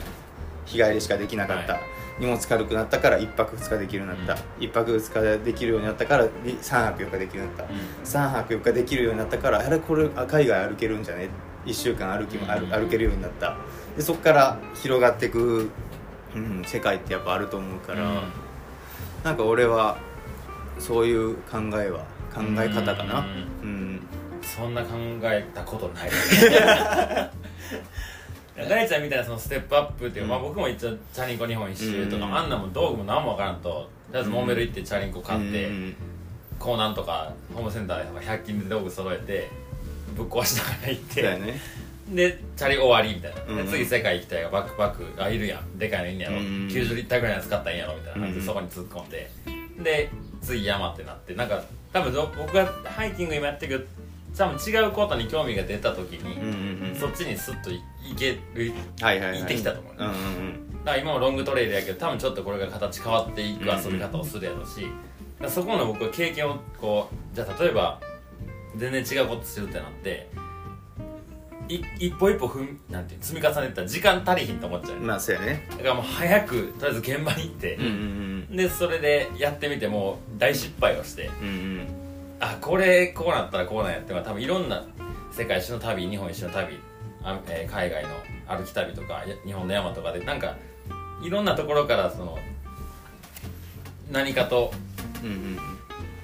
[0.66, 1.80] 日帰りしかできなかった、は
[2.20, 7.74] 荷物軽くなったから1泊2日できるようになった、一1泊2日できるようになったから3泊4日できるようになった、
[8.04, 11.30] 3泊4日できるようになったからあれこれあ海外歩けるんじゃね
[11.66, 12.72] ？1週間歩きも歩うん。
[12.72, 13.58] 歩けるようになった。
[13.96, 15.70] でそこから広がっていく、
[16.36, 18.24] うん、世界ってやっぱあると思うから、
[19.24, 19.98] なんか俺は
[20.80, 22.00] そういう考えは
[22.34, 23.20] 考え方かな。
[23.20, 23.24] う
[23.64, 23.83] うん
[24.56, 24.90] そんな考
[25.24, 26.10] えたことない。
[28.70, 32.38] 大ちゃんみたいなそのステップアップっていう、まあ、僕も一応チャリンコ日本一周とか、うん。
[32.38, 35.96] あんなもん道具も何も分からんととりあえずモンベル行ってチャリンコ買って、うん
[36.60, 39.50] コーナンとかホームセンターとか100均で道具揃えて
[40.16, 41.60] ぶっ壊しながら行って、ね。
[42.08, 45.78] でチャリ終わりみたいな、うんで次世界行きたいがバックパックあいるやん。
[45.78, 49.30] でかいのいんねやろ、うん90リッターぐらいのやつ買ったんやろみたいな感じでうんそこに突っ込んで。
[49.80, 50.10] で
[50.42, 53.90] 次山ってなってなんか多分ど僕がハイキング今やってるけど
[54.38, 56.96] 多分違うことに興味が出た時に、うんうんうん。
[56.96, 57.82] そっちにスッとい
[58.18, 59.40] けるはいはいはい。
[59.40, 64.92] 行ってきたと思ううんうんだから今もロングトレイルやけど多分ちょっとこれが形変わっていく遊び方をするやろうし、だか
[65.40, 68.02] らそこの僕は経験をこうじゃあ例えば
[68.76, 70.28] 全然違うことするってなって
[71.70, 75.66] い一歩一歩踏んなんて積み重ねてたら時間足りひんと思っちゃう、うんまあそうやね。
[75.70, 78.56] だからもう早くとりあえず現場に行ってうん、うん。
[78.58, 82.03] でそれでやってみてもう大失敗をしてうんうん
[82.44, 84.84] あこれこうなったらこうなんやって多分いろんな
[85.32, 86.78] 世界一周の旅日本一周の旅
[87.24, 88.10] あ、えー海外の
[88.48, 90.58] 歩き旅とかや日本の山とかでなんか
[91.22, 92.38] いろんなところからその
[94.12, 94.74] 何かと
[95.24, 95.56] うんうん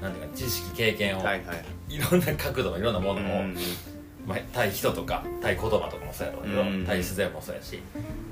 [0.01, 1.65] なんていうか知識経験を、うんはいはい。
[1.89, 3.55] いろんな角度のいろんなものを、うん
[4.27, 7.79] まあ、対人とか対言葉とかもそうやろうけど、うん対自然もそうやし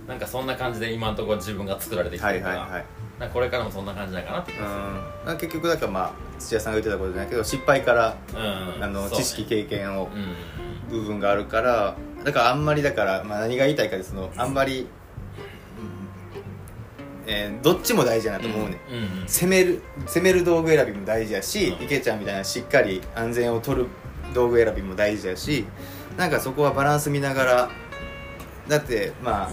[0.08, 2.86] なんかそんな感じで今のところ自分が作られてきてはるから、いはいはい
[3.20, 4.64] なんかこれからもそんな感じなんかなって気うん。
[4.64, 4.70] が
[5.26, 8.84] まあ結局だからまあ土屋さんが言ってたことじゃないけど失敗からするうん。
[8.84, 10.36] あの知識経験をうん。
[10.90, 14.88] 部分があるからだからあんまりだから、まあ、何が言いたいかですのあんまり、うん。
[17.32, 19.22] えーどっちも大事だなと思うね、うん。
[19.22, 19.28] うん。
[19.28, 21.82] 攻める攻める道具選びも大事やし、う。
[21.82, 23.88] ん池ちゃんみたいなしっかり安全を取る
[24.34, 25.66] 道具選びも大事やし
[26.18, 27.70] なんかそこはバランス見ながら
[28.68, 29.52] だってまあ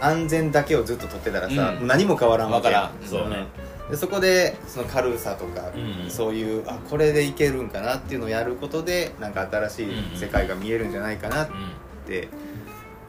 [0.00, 1.86] 安全だけをずっと取ってたらさ、うん。
[1.86, 2.90] 何も変わらんわけからん。
[3.06, 3.46] そうね。
[3.90, 6.04] でそこでその軽さとか、うん。
[6.04, 9.86] うんそういうあこれでいけるんかなっていうのをやることでなんか新しい
[10.16, 11.48] 世界が見えるんじゃないかなっ
[12.06, 12.28] て、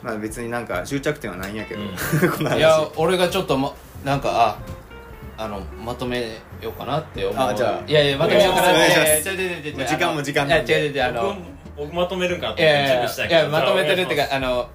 [0.04, 1.90] まあ別になんか終着点はないんやけど、うん。
[2.30, 2.58] この話。
[2.58, 3.74] いや俺がちょっと、ま、
[4.04, 4.58] なんか
[5.38, 7.50] ああのまとめようかなって思う。
[7.50, 7.90] あじゃあ。
[7.90, 9.86] いやいやまとめようかなって。
[9.88, 10.74] 時間も時間いやなんで。
[10.74, 11.04] 違う違う違う。
[11.04, 13.36] あの僕僕まとめるんかなとい思ってやいやい準備したけど。
[13.36, 14.70] やまとめてるっていうかあの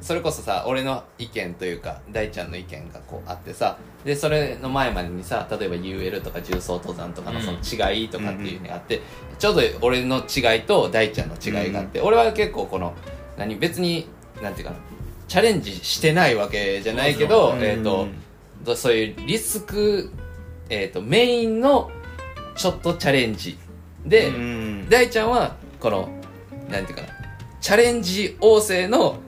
[0.00, 9.00] それこそさ俺の意見というか大ちゃんの意見がこうあってさでそれの前までにさ例えば UL とか重曹登山とかのその違いとかっていうのがあって、
[9.38, 12.94] ちょうど俺の違いと大ちゃんの違いがあって、俺は結構この
[13.36, 14.08] 何別に
[14.42, 14.78] なんていうかな
[15.28, 17.62] チャレンジしてないわけじゃないけど、うん。
[17.62, 18.06] えっ、と
[18.64, 20.10] どそういうリスク、
[20.68, 21.90] えー、とメインの
[22.54, 23.58] ちょっとチャレンジ。
[24.04, 24.88] で、うん。
[24.88, 26.08] 大ちゃんはこの
[26.70, 27.08] なんていうかな
[27.60, 29.18] チャレンジ旺盛の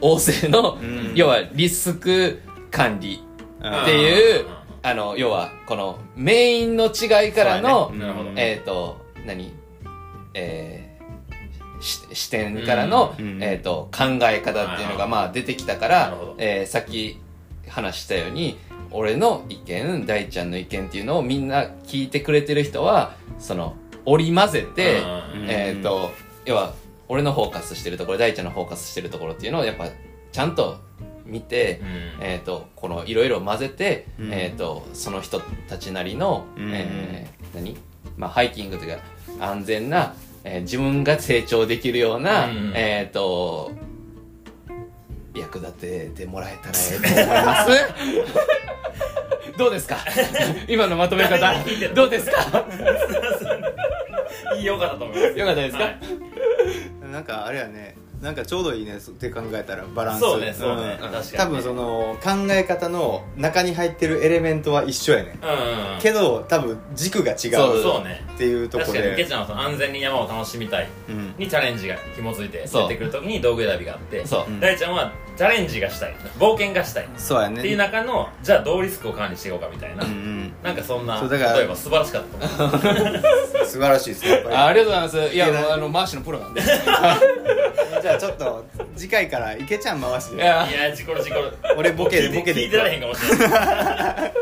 [0.00, 1.12] 旺盛の、うん。
[1.14, 2.40] 要はリスク
[2.70, 3.22] 管理
[3.60, 7.90] あっていううんあの要はこのメインの違いからの、
[8.36, 9.54] えっ、と何？
[10.34, 13.42] えーし視点からの、うん。
[13.42, 15.08] えー、と考え方っていうのがはい。
[15.10, 17.18] まあ出てきたかならえーさっき
[17.66, 18.58] 話したように
[18.90, 25.00] 俺の意見大ちゃんの意見っていうのをみんな聞いてくれてる人はその織り交ぜて、
[25.34, 25.46] うん。
[25.48, 26.10] えっ、と
[26.44, 26.74] 要は
[27.14, 29.86] 俺のフォーカスしてるところ大ちゃんのフォーカスしてるところっていうのをやっぱ
[30.32, 30.78] ちゃんと
[31.24, 32.24] 見て、うん。
[32.26, 34.32] えー、とこのいろいろ混ぜて、うん。
[34.32, 36.72] えー、とその人たちなりの、うん。
[36.74, 37.76] えー何、
[38.16, 39.02] まあ、ハイキングというか
[39.46, 42.72] 安全な、えー自分が成長できるような、うん。
[42.74, 43.70] えっ、と
[45.36, 47.70] 役立ててもらえたらええと思います。
[49.56, 49.98] どうですか？
[50.66, 51.54] 今のまとめ方。
[51.94, 52.66] どうですか？
[54.58, 55.38] いいよかったと思います。
[55.38, 55.98] よかったですか、はい
[57.14, 60.20] なんかあれやねなんかちょうどいいねって考えたらバランス。
[60.20, 60.94] そうねそうね。
[60.94, 60.98] ん。
[60.98, 65.38] 確かに多分その考え方の中に入ってるエレメントは一緒やね。
[65.42, 66.00] うんうんうん。
[66.00, 67.38] けど多分軸が違う
[67.82, 68.24] そうね。
[68.34, 74.24] っていうとこ確かに池でちゃんはその安全に山を楽しみたいうんにチャレンジが紐づいてそう出てくるときに道具選びがあって
[74.58, 76.14] 大ちゃんはチャレンジがしたい。
[76.38, 77.08] 冒険がしたい。
[77.16, 77.58] そうやね。
[77.58, 80.04] っていう中のじゃあどうリスクを管理していこうかみたいな。
[80.04, 80.52] うんうん。
[80.62, 82.48] なんかそんなそうだから例えば素晴らしかった。
[82.48, 84.56] と思う素晴らしいですねやっぱり。
[84.56, 85.34] あありがとうございます。
[85.34, 86.60] いやいやもうあのマーシのプロなんで。
[86.60, 86.64] い
[88.02, 88.64] じゃあちょっと
[88.96, 90.68] 次回から池ちゃん回してや。
[90.68, 92.62] いや事故る事故る俺ボケボケで。
[92.62, 94.32] 聞いてられへんかもしれない。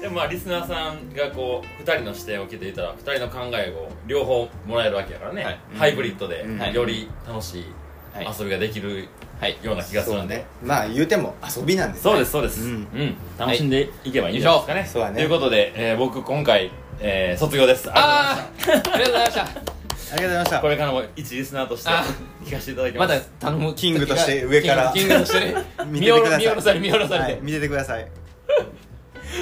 [0.00, 5.58] でもまあリスナーさんがこう2人の視点を受けていたら2人の考えを両方もらえるわけやからね、はい。
[5.76, 6.72] ハイブリッドでうん。
[6.72, 7.87] より楽しいはい
[8.26, 9.08] 遊びができる
[9.40, 9.56] はい。
[9.62, 10.46] ような気がするんで、そうね。
[10.64, 12.72] まあ言うても遊びなんですそうですそうです、ううん。
[12.80, 15.16] ん楽しんでいけばいいんじゃないですかね、そうだね。
[15.16, 17.88] ということで、えー僕今回、えー卒業です。
[17.92, 19.42] ありがとうございましあありがとうございました。
[19.44, 20.56] ありがとうございました。
[20.56, 22.02] たこれからも一リスナーとしてあ
[22.44, 24.92] 聞かせていただきまますた頼むキングとして上から。
[24.92, 25.54] キングキングとしてね。
[25.86, 26.40] 見 見ててください。
[26.40, 28.06] 下ろ見下ろされ見下ろされて、はい見ててください。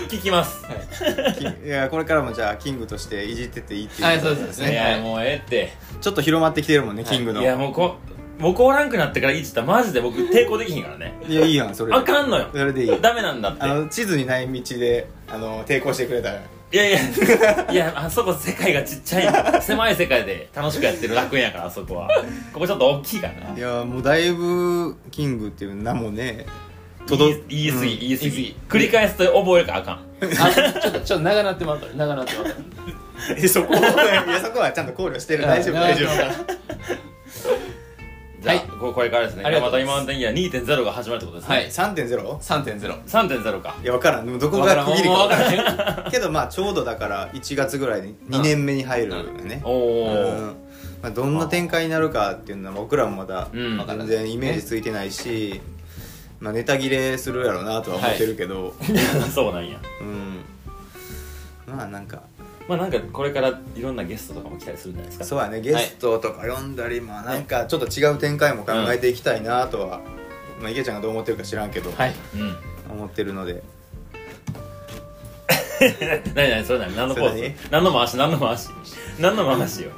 [0.08, 0.64] 聞きます、
[1.38, 4.72] きいやこれからもじゃあキングとしていじってっていいっていうはいそうですね。
[4.72, 5.72] いやもうええって。
[6.00, 7.16] ちょっと広まってきてるもんね、はい。
[7.16, 7.40] キングの。
[7.40, 7.96] いやもうこ
[8.38, 11.18] 僕おらんくなってからいじったらマジで僕抵抗できひんからね。
[11.26, 11.92] いやいいやんそれ。
[11.92, 12.48] であかんのよ。
[12.52, 13.00] それでいい。
[13.00, 13.62] ダメなんだって。
[13.62, 16.40] あの地図にない道であの抵抗してくれたら。
[16.72, 17.72] いやいや。
[17.72, 19.62] いやあそこ世界がちっちゃいの。
[19.62, 22.08] 狭い世界で楽しくやってる楽園やからあそこは。
[22.52, 23.56] ここちょっと大きいからな。
[23.56, 26.46] いやもうだいぶキングっていう名もね
[27.08, 27.98] 言い言い過ぎ、うん。
[28.00, 28.30] 言い過ぎ。
[28.30, 30.00] 言い過ぎ繰り返すと覚えるからあかん。
[30.20, 32.56] あちょっとちょっと長なってまうから長なってまうから。
[33.38, 35.46] えそこいやそこはちゃんと考慮してる。
[35.46, 36.10] 大丈夫大丈夫
[38.46, 38.68] じゃあ、はい。
[38.78, 39.72] ここれからですねます。
[39.72, 41.66] 田今の天気は2.0が始まるってことですね、はい。
[41.66, 42.36] 3.0?
[42.38, 43.74] 3.0 3.0か。
[43.82, 44.26] いや分からん。
[44.26, 44.86] でもどこわからん。
[44.86, 45.26] もうが区切りか。
[45.26, 49.60] 分分かかららん けどまあちょうどだから1月ぐらいに2年目に入るよね。
[49.64, 50.56] おおー、うん。
[51.02, 53.84] まあ、どんな展開になるかっていうのは僕らもまだうん。
[53.84, 55.60] 全然イメージついてないし、
[56.38, 58.74] まあ、ネタ切れするやろうなとは思ってるけど、
[59.34, 59.78] そうなんや。
[60.00, 61.76] うん。
[61.76, 62.22] まあなんか
[62.68, 65.24] まあなんかこれからいろんなゲストとかも来たりするんじゃないですか。
[65.24, 70.00] そうやねゲストとか呼んだり、まあなんかちょっと違う展開も考えていきたいなとは、
[70.60, 72.14] まあ、池ちゃんがどう思ってるか知らんけど、はい。
[72.34, 72.56] うん
[72.88, 73.62] 思ってるので。
[76.34, 77.68] 何何それ何何のポーズ？
[77.70, 78.16] 何の回し？
[78.16, 78.68] 何の回し？
[79.18, 79.90] 何の回しよ？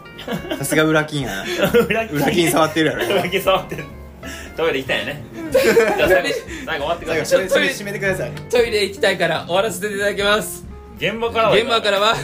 [0.59, 1.45] さすが裏金やな。
[1.87, 3.85] 裏裏金触ってるやろ裏金触ってる。
[4.57, 5.23] トイレ行きたいよね。
[5.53, 6.29] じゃあ最後
[6.67, 7.85] 最後終わってください。
[7.85, 8.33] めてください。
[8.51, 10.67] トイレ行きたいから終わらせていただきます。
[10.97, 11.55] 現場からは。
[11.55, 12.17] 現場からは